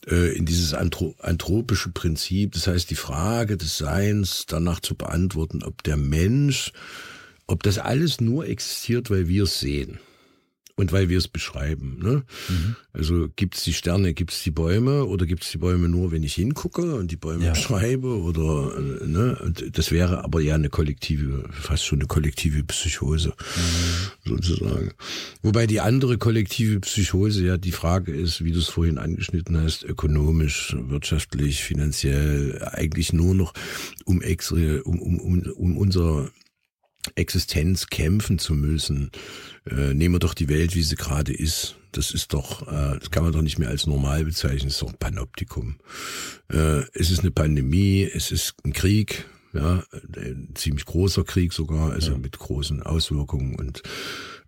[0.08, 2.54] äh, in dieses Anthro anthropische Prinzip.
[2.54, 6.72] Das heißt, die Frage des Seins danach zu beantworten, ob der Mensch
[7.48, 10.00] ob das alles nur existiert, weil wir es sehen
[10.82, 12.00] und weil wir es beschreiben.
[12.02, 12.24] Ne?
[12.50, 12.76] Mhm.
[12.92, 16.12] Also gibt es die Sterne, gibt es die Bäume oder gibt es die Bäume nur,
[16.12, 17.52] wenn ich hingucke und die Bäume ja.
[17.52, 19.54] beschreibe oder äh, ne?
[19.72, 23.30] Das wäre aber ja eine kollektive, fast schon eine kollektive Psychose
[24.26, 24.30] mhm.
[24.30, 24.92] sozusagen.
[25.44, 29.84] Wobei die andere kollektive Psychose ja die Frage ist, wie du es vorhin angeschnitten hast,
[29.84, 33.54] ökonomisch, wirtschaftlich, finanziell, eigentlich nur noch
[34.06, 36.32] um, um, um, um, um unser
[37.16, 39.12] Existenz kämpfen zu müssen.
[39.66, 41.76] Äh, nehmen wir doch die Welt, wie sie gerade ist.
[41.92, 44.82] Das ist doch, äh, das kann man doch nicht mehr als normal bezeichnen, das ist
[44.82, 45.78] doch ein Panoptikum.
[46.50, 49.84] Äh, es ist eine Pandemie, es ist ein Krieg, ja,
[50.16, 52.18] ein ziemlich großer Krieg sogar, also ja.
[52.18, 53.82] mit großen Auswirkungen und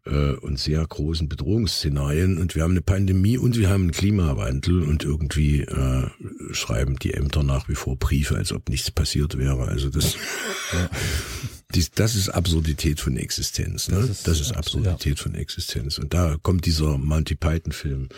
[0.05, 2.37] äh, und sehr großen Bedrohungsszenarien.
[2.37, 6.07] Und wir haben eine Pandemie und wir haben einen Klimawandel und irgendwie äh,
[6.51, 9.67] schreiben die Ämter nach wie vor Briefe, als ob nichts passiert wäre.
[9.67, 10.15] Also das,
[10.73, 10.89] ja.
[11.75, 13.89] dies, das ist Absurdität von Existenz.
[13.89, 13.97] Ne?
[13.97, 15.23] Das ist, das ist Absurdität ja.
[15.23, 15.97] von Existenz.
[15.97, 18.09] Und da kommt dieser Monty Python-Film.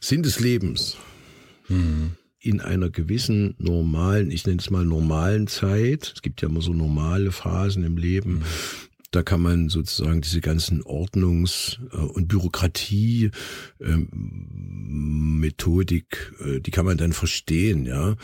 [0.00, 0.96] Sinn des Lebens.
[1.68, 6.62] Mhm in einer gewissen normalen, ich nenne es mal normalen Zeit, es gibt ja immer
[6.62, 8.42] so normale Phasen im Leben, mhm.
[9.10, 13.30] Da kann man sozusagen diese ganzen Ordnungs- äh, und Bürokratie,
[13.80, 14.08] ähm,
[15.40, 18.16] Methodik, äh, die kann man dann verstehen, ja.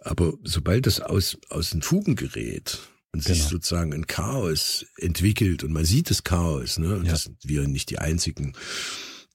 [0.00, 2.80] Aber sobald das aus, aus den Fugen gerät
[3.12, 3.36] und genau.
[3.36, 7.12] sich sozusagen ein Chaos entwickelt und man sieht das Chaos, ne, und ja.
[7.12, 8.54] das sind wir nicht die einzigen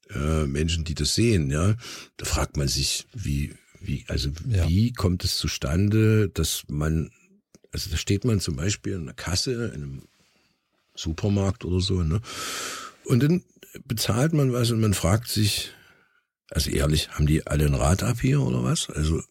[0.09, 1.75] äh, Menschen, die das sehen, ja,
[2.17, 4.67] da fragt man sich, wie, wie, also ja.
[4.67, 7.11] wie kommt es zustande, dass man,
[7.71, 10.01] also da steht man zum Beispiel in einer Kasse, in einem
[10.95, 12.01] Supermarkt oder so.
[12.03, 12.21] Ne?
[13.05, 13.43] Und dann
[13.85, 15.71] bezahlt man was und man fragt sich,
[16.51, 18.89] also ehrlich, haben die alle ein Rad ab hier oder was?
[18.89, 19.21] Also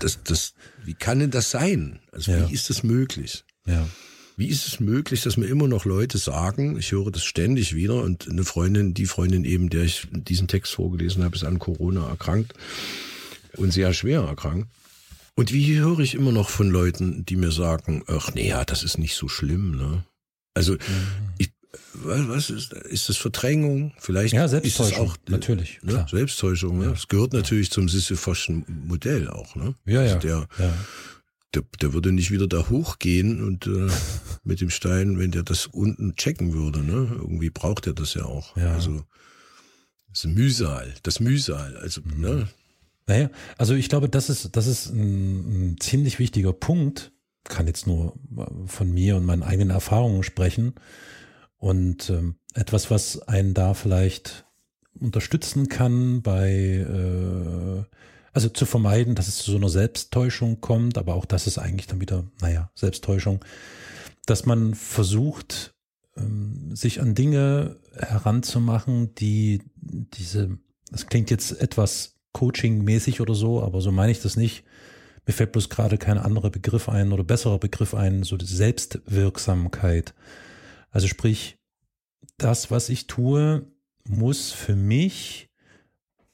[0.00, 2.00] das, das, wie kann denn das sein?
[2.12, 2.48] Also ja.
[2.48, 3.44] wie ist das möglich?
[3.66, 3.86] Ja.
[4.36, 8.02] Wie ist es möglich, dass mir immer noch Leute sagen, ich höre das ständig wieder
[8.02, 12.08] und eine Freundin, die Freundin eben, der ich diesen Text vorgelesen habe, ist an Corona
[12.08, 12.54] erkrankt
[13.56, 14.68] und sehr schwer erkrankt.
[15.34, 18.82] Und wie höre ich immer noch von Leuten, die mir sagen, ach nee, ja, das
[18.82, 20.04] ist nicht so schlimm, ne?
[20.54, 20.78] Also, mhm.
[21.38, 21.52] ich,
[21.94, 23.92] was ist, ist das Verdrängung?
[23.98, 26.06] Vielleicht ja, ist es auch natürlich ne?
[26.10, 26.78] Selbsttäuschung.
[26.78, 26.90] Ne?
[26.90, 27.74] Das gehört natürlich ja.
[27.74, 29.54] zum Sisyphoschen Modell auch.
[29.56, 29.74] Ne?
[29.86, 30.20] Ja, also ja.
[30.20, 30.74] Der, ja.
[31.54, 33.88] Der, der würde nicht wieder da hochgehen und äh,
[34.44, 36.80] mit dem Stein, wenn der das unten checken würde.
[36.80, 37.08] Ne?
[37.14, 38.56] Irgendwie braucht er das ja auch.
[38.56, 38.74] Ja.
[38.74, 39.04] Also
[40.08, 41.76] das ist Mühsal, das Mühsal.
[41.78, 42.48] Also ne?
[43.06, 47.11] Naja, also ich glaube, das ist das ist ein, ein ziemlich wichtiger Punkt
[47.44, 48.14] kann jetzt nur
[48.66, 50.74] von mir und meinen eigenen Erfahrungen sprechen.
[51.56, 54.46] Und ähm, etwas, was einen da vielleicht
[54.98, 57.84] unterstützen kann bei, äh,
[58.32, 61.86] also zu vermeiden, dass es zu so einer Selbsttäuschung kommt, aber auch das ist eigentlich
[61.86, 63.44] dann wieder, naja, Selbsttäuschung,
[64.26, 65.74] dass man versucht,
[66.16, 70.58] ähm, sich an Dinge heranzumachen, die diese,
[70.90, 74.64] das klingt jetzt etwas Coaching-mäßig oder so, aber so meine ich das nicht.
[75.26, 80.14] Mir fällt bloß gerade kein anderer Begriff ein oder besserer Begriff ein, so die Selbstwirksamkeit.
[80.90, 81.58] Also sprich,
[82.38, 83.66] das, was ich tue,
[84.08, 85.48] muss für mich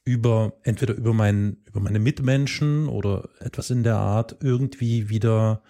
[0.04, 5.62] über entweder über meinen über meine Mitmenschen oder etwas in der Art irgendwie wieder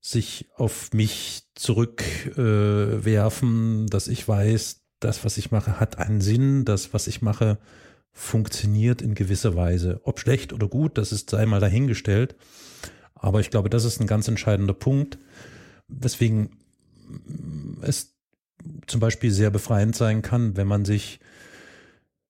[0.00, 6.64] sich auf mich zurückwerfen, äh, dass ich weiß, das, was ich mache, hat einen Sinn,
[6.64, 7.58] das, was ich mache,
[8.12, 10.00] funktioniert in gewisser Weise.
[10.04, 12.36] Ob schlecht oder gut, das ist einmal dahingestellt.
[13.14, 15.18] Aber ich glaube, das ist ein ganz entscheidender Punkt,
[15.88, 16.50] weswegen
[17.82, 18.14] es
[18.86, 21.20] zum Beispiel sehr befreiend sein kann, wenn man sich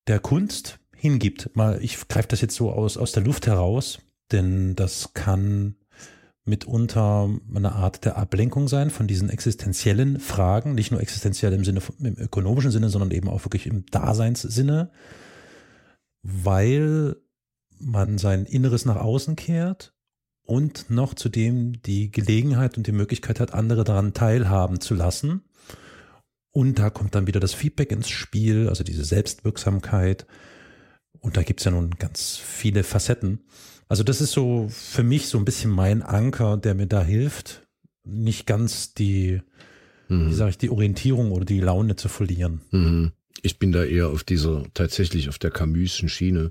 [0.07, 1.55] der Kunst hingibt.
[1.55, 4.01] Mal, ich greife das jetzt so aus, aus der Luft heraus,
[4.33, 5.77] denn das kann
[6.45, 11.83] mitunter eine Art der Ablenkung sein von diesen existenziellen Fragen, nicht nur existenziell im Sinne,
[12.01, 14.91] im ökonomischen Sinne, sondern eben auch wirklich im Daseinssinne,
[16.23, 17.17] weil
[17.79, 19.95] man sein Inneres nach außen kehrt
[20.43, 25.43] und noch zudem die Gelegenheit und die Möglichkeit hat, andere daran teilhaben zu lassen.
[26.51, 30.27] Und da kommt dann wieder das Feedback ins Spiel, also diese Selbstwirksamkeit.
[31.21, 33.45] Und da gibt's ja nun ganz viele Facetten.
[33.89, 37.67] Also das ist so für mich so ein bisschen mein Anker, der mir da hilft,
[38.05, 39.43] nicht ganz die,
[40.09, 40.31] mhm.
[40.31, 42.63] wie sage ich, die Orientierung oder die Laune zu verlieren.
[42.71, 43.13] Mhm.
[43.43, 46.51] Ich bin da eher auf dieser, tatsächlich auf der Camus'schen Schiene.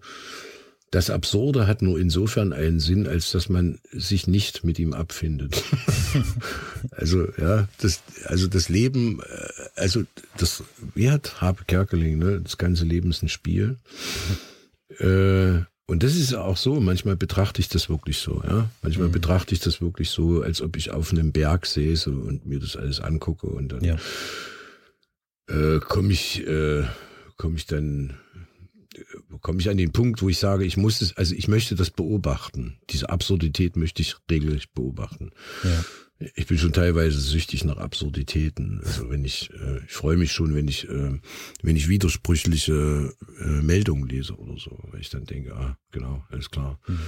[0.89, 5.61] Das Absurde hat nur insofern einen Sinn, als dass man sich nicht mit ihm abfindet.
[6.91, 10.03] also ja, das, also das Leben, äh, also
[10.37, 10.63] das,
[10.95, 12.39] wie hat Habe Kerkeling, ne?
[12.41, 13.75] Das ganze Leben ist ein Spiel.
[14.99, 18.69] Äh, und das ist auch so, manchmal betrachte ich das wirklich so, ja.
[18.81, 19.13] Manchmal mhm.
[19.13, 22.77] betrachte ich das wirklich so, als ob ich auf einem Berg säße und mir das
[22.77, 23.97] alles angucke und dann ja.
[25.47, 26.83] Äh, komme ich, äh,
[27.37, 28.17] komme ich dann,
[28.95, 31.75] äh, komme ich an den Punkt, wo ich sage, ich muss es, also ich möchte
[31.75, 32.77] das beobachten.
[32.89, 35.31] Diese Absurdität möchte ich regelmäßig beobachten.
[35.63, 35.83] Ja
[36.19, 38.81] ich bin schon teilweise süchtig nach Absurditäten.
[38.83, 41.19] Also wenn ich, äh, ich freue mich schon, wenn ich, äh,
[41.61, 46.49] wenn ich widersprüchliche äh, Meldungen lese oder so, weil ich dann denke, ah, genau, alles
[46.49, 46.79] klar.
[46.87, 46.99] Mhm.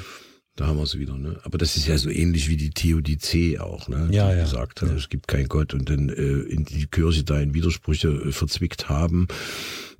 [0.59, 1.39] Da haben wir es wieder, ne?
[1.43, 4.09] Aber das ist ja so ähnlich wie die Theodizee auch, ne?
[4.11, 4.43] Ja, die ja.
[4.43, 4.95] gesagt hat, ja.
[4.95, 8.89] es gibt keinen Gott und dann äh, in die Kirche da in Widersprüche äh, verzwickt
[8.89, 9.29] haben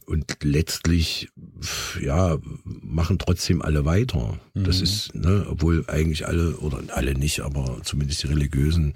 [0.05, 1.29] und letztlich
[2.03, 4.37] ja machen trotzdem alle weiter.
[4.53, 4.65] Mhm.
[4.65, 8.95] Das ist, ne, obwohl eigentlich alle oder alle nicht, aber zumindest die Religiösen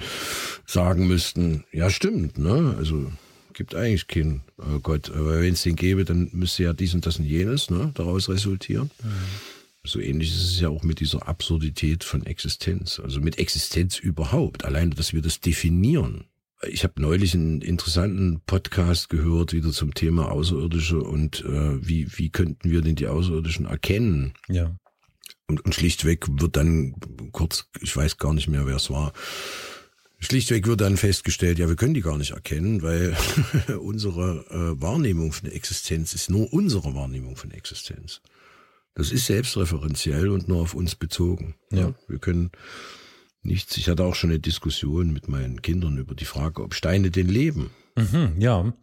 [0.65, 3.09] sagen müssten, ja stimmt, ne, also
[3.53, 7.05] gibt eigentlich keinen oh Gott, aber wenn es den gäbe, dann müsste ja dies und
[7.05, 8.91] das und jenes ne, daraus resultieren.
[9.01, 9.09] Mhm.
[9.85, 14.63] So ähnlich ist es ja auch mit dieser Absurdität von Existenz, also mit Existenz überhaupt.
[14.63, 16.25] Allein, dass wir das definieren,
[16.67, 22.29] ich habe neulich einen interessanten Podcast gehört, wieder zum Thema Außerirdische und äh, wie, wie
[22.29, 24.33] könnten wir denn die Außerirdischen erkennen?
[24.47, 24.75] Ja.
[25.47, 26.95] Und, und schlichtweg wird dann
[27.31, 29.13] kurz, ich weiß gar nicht mehr, wer es war,
[30.19, 33.15] schlichtweg wird dann festgestellt, ja, wir können die gar nicht erkennen, weil
[33.79, 38.21] unsere äh, Wahrnehmung von Existenz ist nur unsere Wahrnehmung von Existenz.
[38.95, 41.55] Das ist selbstreferenziell und nur auf uns bezogen.
[41.71, 41.93] Ja.
[42.07, 42.51] Wir können
[43.41, 43.77] nichts.
[43.77, 47.27] Ich hatte auch schon eine Diskussion mit meinen Kindern über die Frage, ob Steine denn
[47.27, 47.71] leben.
[47.97, 48.73] Mhm, ja.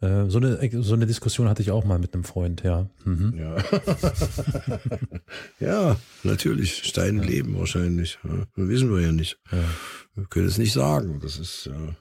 [0.00, 2.90] Äh, so eine, so eine Diskussion hatte ich auch mal mit einem Freund, ja.
[3.04, 3.34] Mhm.
[3.38, 3.56] Ja.
[5.60, 6.84] ja, natürlich.
[6.84, 7.28] Steine ja.
[7.28, 8.18] leben wahrscheinlich.
[8.24, 9.38] Ja, wissen wir ja nicht.
[10.14, 11.20] Wir können es nicht sagen.
[11.22, 11.66] Das ist.
[11.66, 11.96] Ja.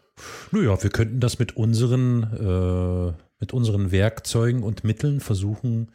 [0.52, 5.92] Naja, wir könnten das mit unseren, äh, mit unseren Werkzeugen und Mitteln versuchen,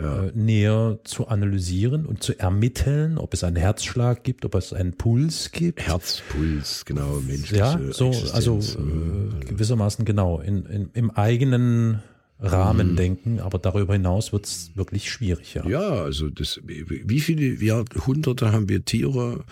[0.00, 0.24] ja.
[0.24, 4.94] äh, näher zu analysieren und zu ermitteln, ob es einen Herzschlag gibt, ob es einen
[4.94, 5.80] Puls gibt.
[5.80, 12.02] Herzpuls, genau, menschliche Ja, so, also äh, gewissermaßen genau, in, in, im eigenen
[12.38, 12.96] Rahmen mhm.
[12.96, 15.66] denken, aber darüber hinaus wird es wirklich schwierig, ja.
[15.66, 19.44] Ja, also das, wie viele Jahrhunderte haben wir Tiere,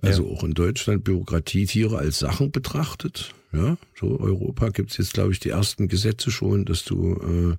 [0.00, 0.32] also ja.
[0.32, 3.34] auch in Deutschland Bürokratietiere als Sachen betrachtet?
[3.52, 7.14] Ja, so Europa gibt's jetzt, glaube ich, die ersten Gesetze schon, dass du,
[7.52, 7.56] äh,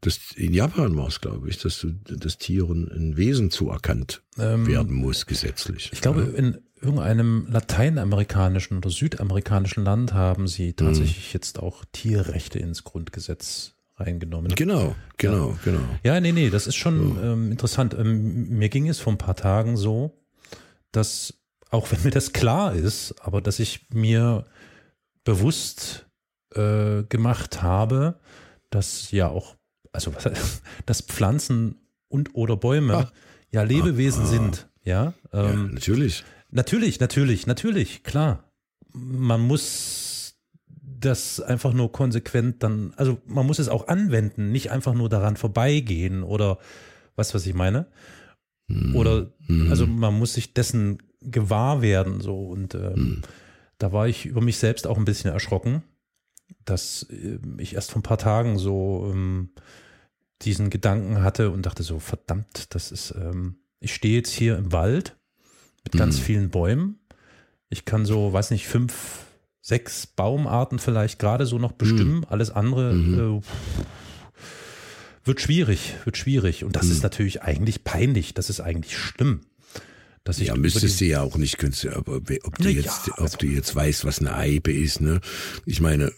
[0.00, 4.66] das in Japan war es, glaube ich, dass du das Tieren ein Wesen zuerkannt ähm,
[4.66, 5.90] werden muss, gesetzlich.
[5.92, 6.38] Ich glaube, ja.
[6.38, 11.34] in irgendeinem lateinamerikanischen oder südamerikanischen Land haben sie tatsächlich mhm.
[11.34, 14.54] jetzt auch Tierrechte ins Grundgesetz reingenommen.
[14.54, 15.58] Genau, genau, ja.
[15.64, 15.80] genau.
[16.02, 17.32] Ja, nee, nee, das ist schon ja.
[17.32, 17.94] ähm, interessant.
[17.94, 20.18] Ähm, mir ging es vor ein paar Tagen so,
[20.90, 21.34] dass
[21.70, 24.46] auch wenn mir das klar ist, aber dass ich mir
[25.30, 26.06] bewusst
[26.56, 28.18] äh, gemacht habe,
[28.70, 29.54] dass ja auch,
[29.92, 30.12] also
[30.86, 31.76] dass Pflanzen
[32.08, 33.12] und oder Bäume ah.
[33.52, 34.68] ja Lebewesen ah, sind.
[34.82, 36.24] Ja, ähm, ja, natürlich.
[36.50, 38.50] Natürlich, natürlich, natürlich, klar.
[38.92, 40.34] Man muss
[40.82, 45.36] das einfach nur konsequent dann, also man muss es auch anwenden, nicht einfach nur daran
[45.36, 46.58] vorbeigehen oder
[47.14, 47.86] was, was ich meine.
[48.66, 48.96] Mhm.
[48.96, 49.70] Oder, mhm.
[49.70, 53.22] also man muss sich dessen gewahr werden, so und ähm, mhm.
[53.80, 55.82] Da war ich über mich selbst auch ein bisschen erschrocken,
[56.64, 59.50] dass äh, ich erst vor ein paar Tagen so ähm,
[60.42, 64.70] diesen Gedanken hatte und dachte so, verdammt, das ist, ähm, ich stehe jetzt hier im
[64.70, 65.16] Wald
[65.82, 66.22] mit ganz mhm.
[66.22, 67.00] vielen Bäumen.
[67.70, 69.24] Ich kann so, weiß nicht, fünf,
[69.62, 72.18] sechs Baumarten vielleicht gerade so noch bestimmen.
[72.18, 72.26] Mhm.
[72.28, 73.38] Alles andere mhm.
[73.38, 73.42] äh,
[75.24, 76.64] wird schwierig, wird schwierig.
[76.64, 78.34] Und das ist natürlich eigentlich peinlich.
[78.34, 79.42] Das ist eigentlich schlimm.
[80.24, 81.56] Dass ich ja, müsstest du ja auch nicht,
[81.86, 85.20] aber ob du jetzt, ja, ob also du jetzt weißt, was eine Eibe ist, ne?
[85.64, 86.12] Ich meine,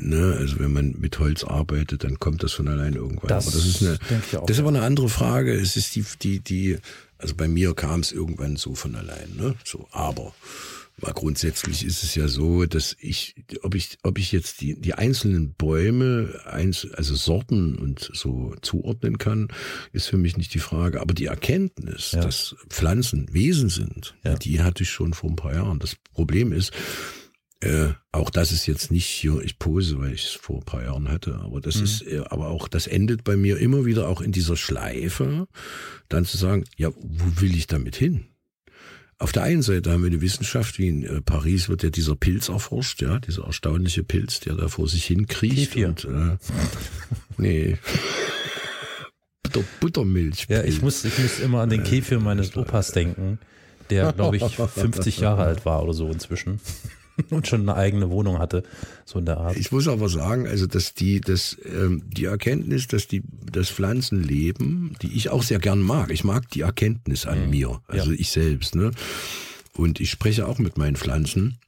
[0.00, 3.28] ne, also wenn man mit Holz arbeitet, dann kommt das von allein irgendwann.
[3.28, 3.98] Das, aber das ist eine,
[4.46, 5.52] das ist aber eine andere Frage.
[5.52, 6.78] Es ist die, die, die,
[7.18, 9.54] also bei mir kam es irgendwann so von allein, ne?
[9.64, 10.34] So, aber
[11.00, 14.94] Mal grundsätzlich ist es ja so, dass ich, ob ich, ob ich jetzt die, die
[14.94, 19.48] einzelnen Bäume, also Sorten und so zuordnen kann,
[19.92, 21.00] ist für mich nicht die Frage.
[21.00, 22.20] Aber die Erkenntnis, ja.
[22.20, 24.34] dass Pflanzen Wesen sind, ja.
[24.34, 25.78] die hatte ich schon vor ein paar Jahren.
[25.78, 26.72] Das Problem ist,
[27.62, 30.82] äh, auch das ist jetzt nicht hier, ich pose, weil ich es vor ein paar
[30.82, 31.84] Jahren hatte, aber das mhm.
[31.84, 35.46] ist, äh, aber auch das endet bei mir immer wieder auch in dieser Schleife,
[36.08, 38.26] dann zu sagen, ja, wo will ich damit hin?
[39.22, 42.16] Auf der einen Seite haben wir eine Wissenschaft, wie in äh, Paris wird ja dieser
[42.16, 45.76] Pilz erforscht, ja, dieser erstaunliche Pilz, der da vor sich hin kriecht.
[45.76, 46.38] Und, äh,
[47.36, 47.78] nee.
[49.44, 50.46] Butter, Buttermilch.
[50.48, 53.38] Ja, ich muss, ich muss immer an den Käfir meines Opas denken,
[53.90, 56.58] der, glaube ich, 50 Jahre alt war oder so inzwischen.
[57.30, 58.62] und schon eine eigene Wohnung hatte,
[59.04, 59.56] so in der Art.
[59.56, 64.22] Ich muss aber sagen, also dass die, dass ähm, die Erkenntnis, dass die, das Pflanzen
[64.22, 66.10] leben, die ich auch sehr gern mag.
[66.10, 67.50] Ich mag die Erkenntnis an mhm.
[67.50, 68.18] mir, also ja.
[68.18, 68.92] ich selbst, ne?
[69.74, 71.58] Und ich spreche auch mit meinen Pflanzen.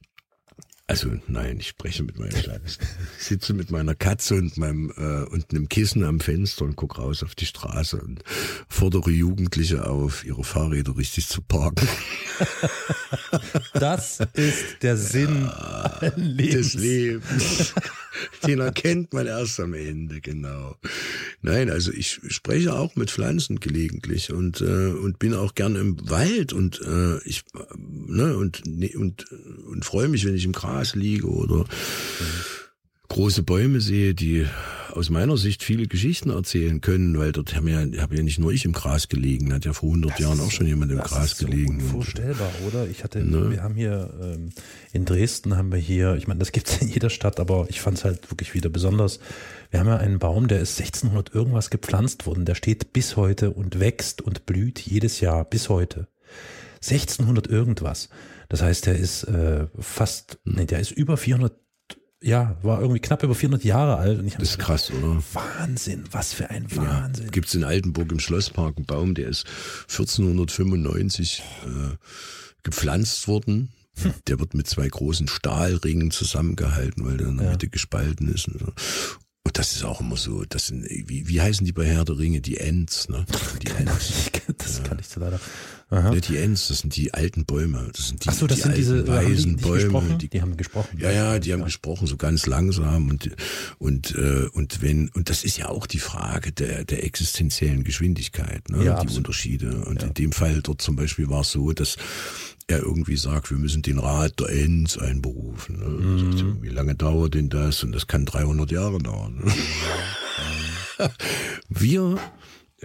[0.87, 2.77] Also nein, ich spreche mit meinem Kleines.
[3.17, 7.01] Ich sitze mit meiner Katze und meinem äh, und einem Kissen am Fenster und gucke
[7.01, 8.23] raus auf die Straße und
[8.69, 11.87] fordere Jugendliche auf, ihre Fahrräder richtig zu parken.
[13.73, 17.73] Das ist der Sinn ja, des Lebens.
[18.45, 20.77] Den erkennt man erst am Ende, genau.
[21.41, 26.09] Nein, also ich spreche auch mit Pflanzen gelegentlich und äh, und bin auch gern im
[26.09, 27.43] Wald und äh, ich
[27.77, 29.25] ne und ne, und
[29.69, 31.65] und freue mich, wenn ich im Gras liege oder mhm.
[33.07, 34.45] Große Bäume sehe, die
[34.95, 38.51] aus meiner Sicht viele Geschichten erzählen können, weil dort haben ja, habe ja nicht nur
[38.51, 41.33] ich im Gras gelegen, hat ja vor 100 das Jahren auch schon jemand im Gras
[41.33, 41.81] ist so gelegen.
[41.81, 42.87] Unvorstellbar, oder?
[42.87, 43.51] Ich hatte, ne?
[43.51, 44.49] wir haben hier ähm,
[44.93, 47.97] in Dresden haben wir hier, ich meine, das gibt's in jeder Stadt, aber ich fand
[47.97, 49.19] es halt wirklich wieder besonders.
[49.69, 53.51] Wir haben ja einen Baum, der ist 1600 irgendwas gepflanzt worden, der steht bis heute
[53.51, 56.07] und wächst und blüht jedes Jahr bis heute.
[56.75, 58.09] 1600 irgendwas.
[58.47, 61.64] Das heißt, der ist äh, fast, nee, der ist über 400
[62.25, 64.17] ja, war irgendwie knapp über 400 Jahre alt.
[64.17, 65.21] Und ich das ist gedacht, krass, oder?
[65.33, 67.25] Wahnsinn, was für ein Wahnsinn.
[67.25, 69.45] Ja, Gibt es in Altenburg im Schlosspark einen Baum, der ist
[69.83, 71.95] 1495 äh,
[72.63, 73.69] gepflanzt worden.
[74.01, 74.13] Hm.
[74.27, 77.51] Der wird mit zwei großen Stahlringen zusammengehalten, weil der in der ja.
[77.51, 78.47] Mitte gespalten ist.
[78.47, 78.73] Und, so.
[79.45, 82.17] Und das ist auch immer so, das sind, wie, wie heißen die bei Herr der
[82.17, 82.41] Ringe?
[82.41, 83.25] Die Ents, ne?
[83.61, 84.31] Die Ents.
[84.57, 85.39] das kann ich so leider.
[85.91, 86.09] Aha.
[86.15, 87.91] Die Ents, das sind die alten Bäume.
[87.95, 90.17] Das sind die, Ach so, das die sind diese weisen die, die Bäume.
[90.17, 90.97] Die, die, haben gesprochen.
[90.99, 91.65] Ja, ja, die haben ja.
[91.65, 93.35] gesprochen, so ganz langsam und
[93.77, 98.67] und äh, und wenn und das ist ja auch die Frage der der existenziellen Geschwindigkeit,
[98.69, 98.77] ne?
[98.77, 99.17] Ja, die absolut.
[99.17, 99.85] Unterschiede.
[99.85, 100.07] Und ja.
[100.07, 101.97] in dem Fall dort zum Beispiel war es so, dass
[102.67, 105.79] er irgendwie sagt, wir müssen den Rat der Ents einberufen.
[105.79, 105.85] Ne?
[105.85, 106.61] Mhm.
[106.61, 107.83] Wie lange dauert denn das?
[107.83, 109.43] Und das kann 300 Jahre dauern.
[109.43, 109.53] Ne?
[111.69, 112.17] wir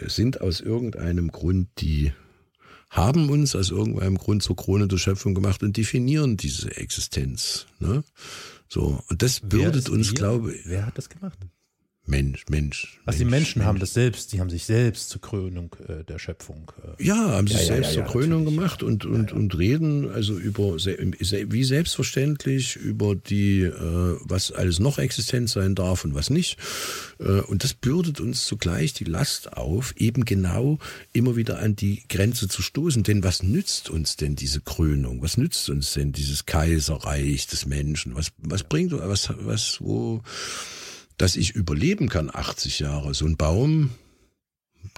[0.07, 2.13] sind aus irgendeinem Grund die
[2.91, 7.67] haben uns aus irgendeinem Grund zur Krone der Schöpfung gemacht und definieren diese Existenz.
[7.79, 8.03] Ne?
[8.69, 10.67] So, und das bürdet uns, glaube ich.
[10.67, 11.39] Wer hat das gemacht?
[12.11, 13.01] Mensch, Mensch.
[13.07, 13.67] Also die Menschen Mensch.
[13.67, 16.73] haben das selbst, die haben sich selbst zur Krönung äh, der Schöpfung.
[16.99, 20.11] Äh, ja, haben sich ja, selbst ja, ja, zur Krönung gemacht und, und, und reden
[20.11, 26.31] also über, wie selbstverständlich, über die, äh, was alles noch existent sein darf und was
[26.31, 26.59] nicht.
[27.19, 30.79] Äh, und das bürdet uns zugleich die Last auf, eben genau
[31.13, 33.03] immer wieder an die Grenze zu stoßen.
[33.05, 35.23] Denn was nützt uns denn diese Krönung?
[35.23, 38.15] Was nützt uns denn dieses Kaiserreich des Menschen?
[38.17, 40.23] Was, was bringt, was, was, wo,
[41.21, 43.13] dass ich überleben kann 80 Jahre.
[43.13, 43.91] So ein Baum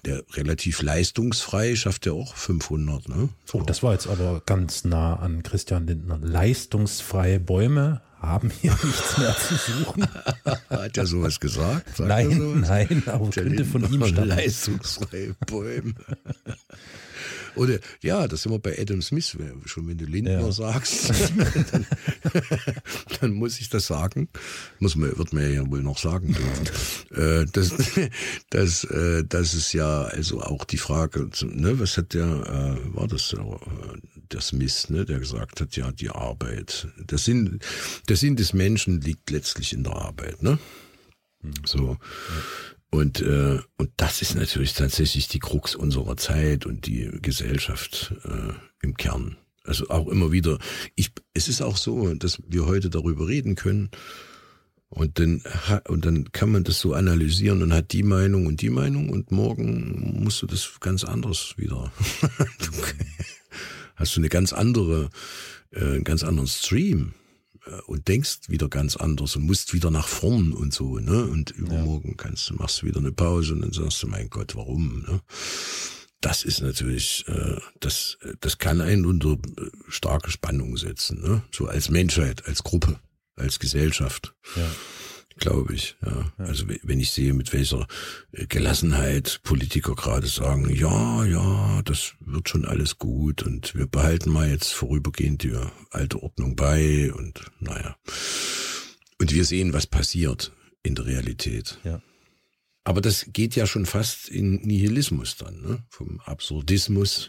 [0.04, 3.08] der relativ leistungsfrei schafft ja auch 500.
[3.08, 3.28] Ne?
[3.44, 3.58] So.
[3.58, 6.18] Oh, das war jetzt aber ganz nah an Christian Lindner.
[6.18, 10.06] Leistungsfreie Bäume haben hier nichts mehr zu suchen.
[10.70, 11.96] Hat er sowas gesagt?
[11.96, 12.68] Sagt nein, sowas?
[12.68, 14.28] nein, aber Der könnte von ihm stammen.
[14.28, 15.94] Leistungsfreie Bäume.
[17.54, 19.36] Oder ja, das sind wir bei Adam Smith.
[19.66, 20.52] Schon wenn du Lindner ja.
[20.52, 21.10] sagst,
[21.72, 21.86] dann,
[23.20, 24.28] dann, muss ich das sagen.
[24.78, 27.10] Muss man, wird man ja wohl noch sagen dürfen.
[27.42, 27.72] äh, das,
[28.50, 33.08] das, äh, das ist ja also auch die Frage, ne, was hat der, äh, war
[33.08, 33.34] das
[34.32, 36.88] der Smith, ne, der gesagt hat, ja, die Arbeit.
[36.98, 37.60] Der Sinn,
[38.08, 40.58] der Sinn des Menschen liegt letztlich in der Arbeit, ne?
[41.42, 41.52] Hm.
[41.66, 41.78] So.
[41.78, 41.98] Ja.
[42.92, 48.52] Und, äh, und das ist natürlich tatsächlich die Krux unserer Zeit und die Gesellschaft äh,
[48.82, 49.38] im Kern.
[49.64, 50.58] Also auch immer wieder,
[50.94, 53.90] ich, es ist auch so, dass wir heute darüber reden können
[54.90, 55.42] und dann,
[55.88, 59.32] und dann kann man das so analysieren und hat die Meinung und die Meinung und
[59.32, 61.90] morgen musst du das ganz anders wieder.
[63.96, 65.08] hast du eine ganz andere,
[65.70, 67.14] äh, einen ganz anderen Stream
[67.86, 71.24] und denkst wieder ganz anders und musst wieder nach vorn und so, ne?
[71.24, 74.56] Und übermorgen kannst du, machst du wieder eine Pause und dann sagst du, mein Gott,
[74.56, 75.20] warum, ne?
[76.20, 81.42] Das ist natürlich, äh, das, das kann einen unter äh, starke Spannung setzen, ne?
[81.50, 82.98] So als Menschheit, als Gruppe,
[83.36, 84.34] als Gesellschaft.
[84.56, 84.70] Ja
[85.36, 85.96] glaube ich.
[86.04, 86.32] Ja.
[86.38, 87.86] Also wenn ich sehe, mit welcher
[88.32, 94.30] äh, Gelassenheit Politiker gerade sagen, ja, ja, das wird schon alles gut und wir behalten
[94.30, 95.56] mal jetzt vorübergehend die
[95.90, 97.96] alte Ordnung bei und naja.
[99.18, 100.52] Und wir sehen, was passiert
[100.82, 101.78] in der Realität.
[101.84, 102.02] Ja.
[102.84, 105.84] Aber das geht ja schon fast in Nihilismus dann, ne?
[105.88, 107.28] vom Absurdismus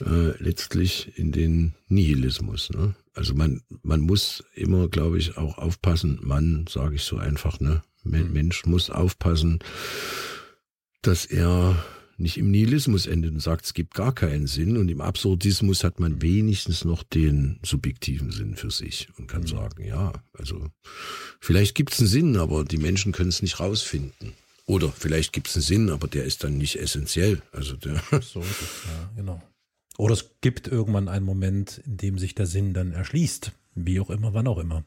[0.00, 2.70] äh, letztlich in den Nihilismus.
[2.70, 2.94] Ne?
[3.14, 7.82] Also man, man muss immer, glaube ich, auch aufpassen, Mann, sage ich so einfach, ne?
[8.04, 8.32] Mhm.
[8.32, 9.60] Mensch muss aufpassen,
[11.02, 11.82] dass er
[12.16, 14.76] nicht im Nihilismus endet und sagt, es gibt gar keinen Sinn.
[14.76, 19.48] Und im Absurdismus hat man wenigstens noch den subjektiven Sinn für sich und kann mhm.
[19.48, 20.68] sagen, ja, also
[21.40, 24.32] vielleicht gibt es einen Sinn, aber die Menschen können es nicht rausfinden.
[24.66, 27.42] Oder vielleicht gibt es einen Sinn, aber der ist dann nicht essentiell.
[27.52, 28.02] Also der.
[28.22, 29.42] So ist es, ja, genau.
[29.98, 33.52] Oder es gibt irgendwann einen Moment, in dem sich der Sinn dann erschließt.
[33.74, 34.84] Wie auch immer, wann auch immer.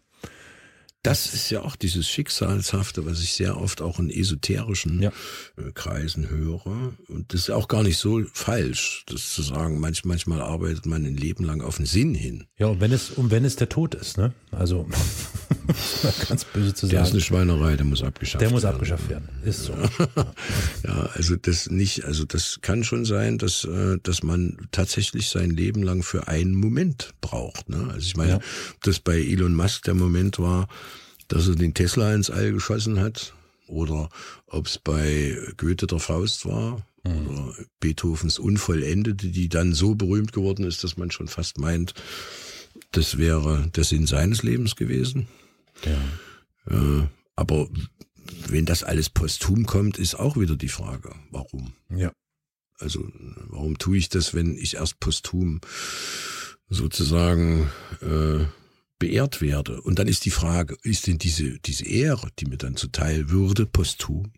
[1.08, 5.12] Das ist ja auch dieses Schicksalshafte, was ich sehr oft auch in esoterischen ja.
[5.58, 6.94] Äh, Kreisen höre.
[7.08, 9.80] Und das ist auch gar nicht so falsch, das zu sagen.
[9.80, 12.46] Manch, manchmal arbeitet man ein Leben lang auf den Sinn hin.
[12.58, 14.34] Ja, und wenn es, und wenn es der Tod ist, ne?
[14.52, 14.88] Also
[16.28, 16.96] ganz böse zu sagen.
[16.96, 18.50] Der ist eine Schweinerei, der muss abgeschafft werden.
[18.50, 19.30] Der muss abgeschafft werden.
[19.44, 19.74] Ist so.
[20.84, 25.52] ja, also das nicht, also das kann schon sein, dass, äh, dass man tatsächlich sein
[25.52, 27.70] Leben lang für einen Moment braucht.
[27.70, 27.90] Ne?
[27.92, 28.40] Also ich meine, ja.
[28.84, 30.68] das bei Elon Musk der Moment war,
[31.28, 33.34] dass er den Tesla ins All geschossen hat
[33.68, 34.10] oder
[34.48, 37.28] ob es bei Goethe der Faust war mhm.
[37.28, 41.94] oder Beethovens Unvollendete, die dann so berühmt geworden ist, dass man schon fast meint,
[42.92, 45.28] das wäre der Sinn seines Lebens gewesen.
[45.86, 46.72] Ja.
[46.74, 47.68] Äh, aber
[48.48, 51.74] wenn das alles posthum kommt, ist auch wieder die Frage, warum?
[51.90, 52.12] Ja.
[52.80, 53.08] Also
[53.48, 55.62] warum tue ich das, wenn ich erst posthum
[56.70, 57.70] sozusagen
[58.02, 58.46] äh,
[59.00, 59.82] beehrt werde?
[59.82, 63.66] Und dann ist die Frage, ist denn diese, diese Ehre, die mir dann zuteil würde,
[63.66, 64.32] posthum,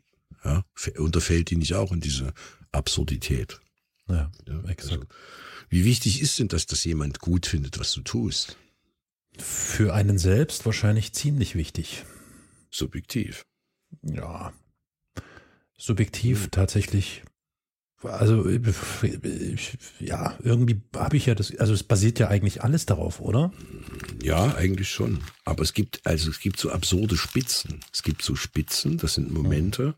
[0.44, 0.64] ja,
[0.98, 2.34] unterfällt die nicht auch in diese
[2.72, 3.60] Absurdität?
[4.08, 5.02] Ja, ja exakt.
[5.02, 5.08] Also,
[5.70, 8.58] wie wichtig ist denn das, dass jemand gut findet, was du tust?
[9.38, 12.06] Für einen selbst wahrscheinlich ziemlich wichtig.
[12.72, 13.46] Subjektiv.
[14.02, 14.54] Ja.
[15.78, 16.52] Subjektiv hm.
[16.52, 17.24] tatsächlich.
[18.02, 18.50] Also,
[20.00, 23.52] ja, irgendwie habe ich ja das, also es basiert ja eigentlich alles darauf, oder?
[24.24, 25.20] Ja, eigentlich schon.
[25.44, 27.82] Aber es gibt, also es gibt so absurde Spitzen.
[27.92, 29.96] Es gibt so Spitzen, das sind Momente.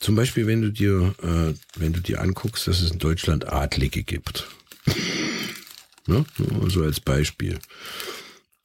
[0.00, 4.02] Zum Beispiel, wenn du dir, äh, wenn du dir anguckst, dass es in Deutschland Adlige
[4.02, 4.48] gibt.
[6.06, 6.24] ne?
[6.66, 7.60] So als Beispiel.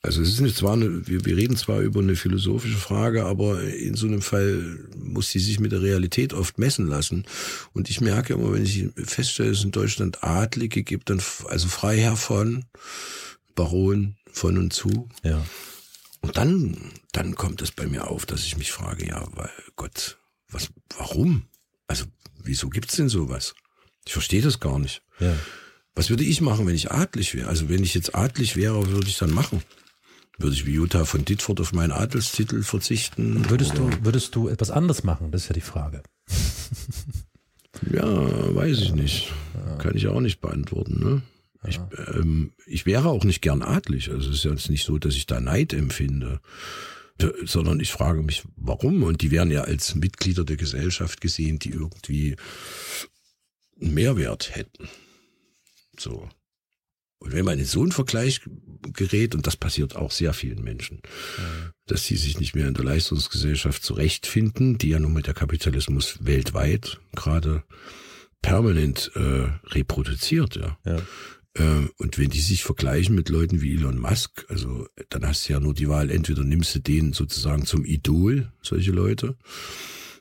[0.07, 3.95] Also es ist zwar eine, wir, wir reden zwar über eine philosophische Frage, aber in
[3.95, 7.25] so einem Fall muss sie sich mit der Realität oft messen lassen.
[7.73, 11.67] Und ich merke immer, wenn ich feststelle, dass es in Deutschland Adlige gibt, dann also
[11.67, 12.63] Freiherr von,
[13.53, 15.09] Baron von und zu.
[15.23, 15.45] Ja.
[16.21, 20.17] Und dann, dann kommt es bei mir auf, dass ich mich frage, ja, weil Gott,
[20.49, 21.47] was, warum?
[21.87, 22.05] Also,
[22.41, 23.55] wieso gibt's denn sowas?
[24.05, 25.01] Ich verstehe das gar nicht.
[25.19, 25.35] Ja.
[25.95, 27.49] Was würde ich machen, wenn ich adlig wäre?
[27.49, 29.61] Also, wenn ich jetzt adlig wäre, was würde ich dann machen?
[30.37, 33.49] Würde ich wie Jutta von Ditford auf meinen Adelstitel verzichten?
[33.49, 35.31] Würdest du, würdest du etwas anderes machen?
[35.31, 36.03] Das ist ja die Frage.
[37.91, 39.33] ja, weiß ich nicht.
[39.79, 41.21] Kann ich auch nicht beantworten, ne?
[41.67, 41.79] Ich,
[42.13, 44.11] ähm, ich wäre auch nicht gern adlig.
[44.11, 46.39] Also es ist jetzt nicht so, dass ich da Neid empfinde.
[47.45, 49.01] sondern ich frage mich, warum?
[49.01, 52.35] Und die werden ja als Mitglieder der Gesellschaft gesehen, die irgendwie
[53.81, 54.87] einen Mehrwert hätten.
[55.97, 56.29] So.
[57.19, 58.41] Und wenn man in so einen Vergleich
[58.93, 61.01] gerät, und das passiert auch sehr vielen Menschen,
[61.37, 61.71] ja.
[61.87, 66.19] dass sie sich nicht mehr in der Leistungsgesellschaft zurechtfinden, die ja nun mit der Kapitalismus
[66.21, 67.63] weltweit gerade
[68.41, 70.77] permanent äh, reproduziert, ja.
[70.85, 71.01] ja.
[71.57, 75.53] Äh, und wenn die sich vergleichen mit Leuten wie Elon Musk, also dann hast du
[75.53, 79.37] ja nur die Wahl, entweder nimmst du den sozusagen zum Idol, solche Leute,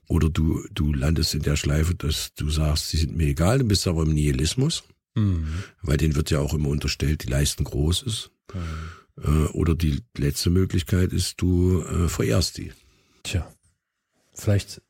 [0.09, 3.69] oder du, du landest in der Schleife, dass du sagst, sie sind mir egal, dann
[3.69, 4.85] bist du aber im Nihilismus.
[5.17, 5.65] Mhm.
[5.83, 8.31] Weil denen wird ja auch immer unterstellt, die Leisten groß ist.
[8.55, 9.49] Mhm.
[9.55, 12.73] oder die letzte Möglichkeit ist, du äh, verehrst die.
[13.25, 13.51] Tja,
[14.35, 14.83] vielleicht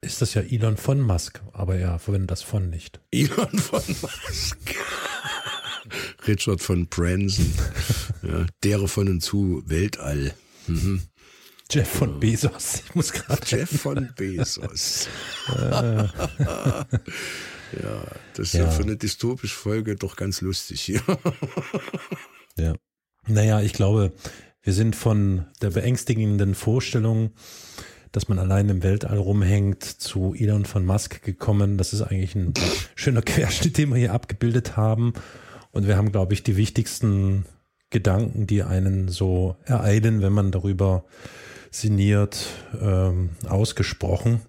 [0.00, 3.00] ist das ja Elon von Musk, aber er verwendet das von nicht.
[3.10, 4.58] Elon von Musk.
[6.26, 7.52] Richard von Branson.
[8.22, 10.34] ja, dere von und zu Weltall.
[10.66, 11.02] Mhm.
[11.70, 12.82] Jeff von Bezos.
[12.86, 13.40] Ich muss gerade.
[13.46, 15.08] Jeff von Bezos.
[17.80, 18.04] Ja,
[18.34, 18.64] das ist ja.
[18.64, 21.02] ja für eine dystopische Folge doch ganz lustig hier.
[22.56, 22.74] ja.
[23.26, 24.12] Naja, ich glaube,
[24.62, 27.32] wir sind von der beängstigenden Vorstellung,
[28.10, 31.78] dass man allein im Weltall rumhängt, zu Elon von Musk gekommen.
[31.78, 32.54] Das ist eigentlich ein
[32.94, 35.14] schöner Querschnitt, den wir hier abgebildet haben.
[35.70, 37.46] Und wir haben, glaube ich, die wichtigsten
[37.90, 41.04] Gedanken, die einen so ereilen, wenn man darüber
[41.70, 42.46] sinniert,
[42.80, 44.42] ähm, ausgesprochen.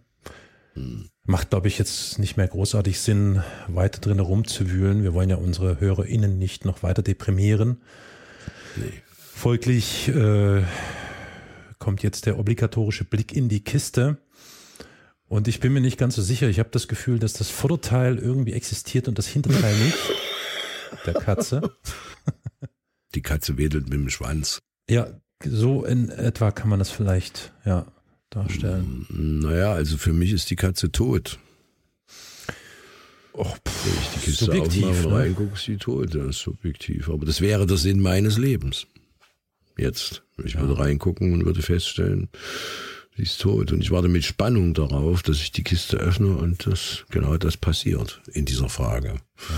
[0.74, 1.10] Hm.
[1.26, 5.04] Macht, glaube ich, jetzt nicht mehr großartig Sinn, weiter drin rumzuwühlen.
[5.04, 7.82] Wir wollen ja unsere HörerInnen nicht noch weiter deprimieren.
[8.76, 8.92] Nee.
[9.16, 10.64] Folglich äh,
[11.80, 14.18] kommt jetzt der obligatorische Blick in die Kiste.
[15.30, 16.50] Und ich bin mir nicht ganz so sicher.
[16.50, 19.98] Ich habe das Gefühl, dass das Vorderteil irgendwie existiert und das Hinterteil nicht.
[21.06, 21.76] Der Katze.
[23.16, 24.60] Die Katze wedelt mit dem Schwanz.
[24.90, 25.08] Ja,
[25.44, 27.86] so in etwa kann man das vielleicht, ja
[28.36, 29.06] darstellen?
[29.10, 31.40] Naja, also für mich ist die Katze tot.
[33.34, 35.20] Och, pff, Wenn ich die Kiste subjektiv, aufmache und ne?
[35.20, 36.16] reingucke, ist sie tot.
[36.16, 37.10] Das ist subjektiv.
[37.10, 38.86] Aber das wäre der Sinn meines Lebens.
[39.78, 40.24] Jetzt.
[40.44, 40.62] Ich ja.
[40.62, 42.30] würde reingucken und würde feststellen,
[43.16, 43.72] sie ist tot.
[43.72, 47.58] Und ich warte mit Spannung darauf, dass ich die Kiste öffne und das, genau das
[47.58, 49.16] passiert in dieser Frage.
[49.50, 49.56] Ja.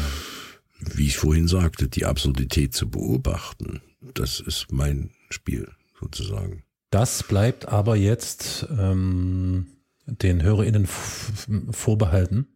[0.95, 3.81] Wie ich vorhin sagte, die Absurdität zu beobachten,
[4.13, 5.69] das ist mein Spiel
[5.99, 6.64] sozusagen.
[6.95, 9.65] Das bleibt aber jetzt ähm,
[10.05, 12.47] den HörerInnen vorbehalten.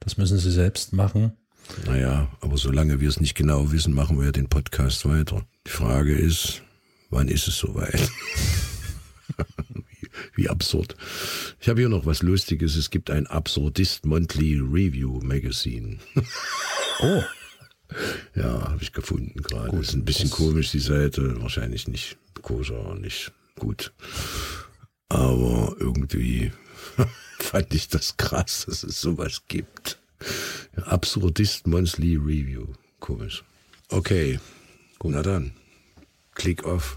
[0.00, 1.36] Das müssen sie selbst machen.
[1.86, 5.46] Naja, aber solange wir es nicht genau wissen, machen wir ja den Podcast weiter.
[5.68, 6.62] Die Frage ist,
[7.10, 8.00] wann ist es soweit?
[10.00, 10.96] wie, wie absurd.
[11.60, 12.74] Ich habe hier noch was Lustiges.
[12.74, 15.98] Es gibt ein Absurdist Monthly Review Magazine.
[17.02, 17.22] oh.
[18.34, 19.76] Ja, habe ich gefunden gerade.
[19.76, 21.40] Ist ein bisschen komisch, die Seite.
[21.40, 23.92] Wahrscheinlich nicht koscher, nicht gut.
[25.08, 26.52] Aber irgendwie
[27.38, 29.98] fand ich das krass, dass es sowas gibt.
[30.76, 32.66] Absurdist Monthly Review.
[33.00, 33.44] Komisch.
[33.88, 34.40] Okay.
[34.98, 35.12] Gut.
[35.12, 35.52] Na dann.
[36.34, 36.96] Click off.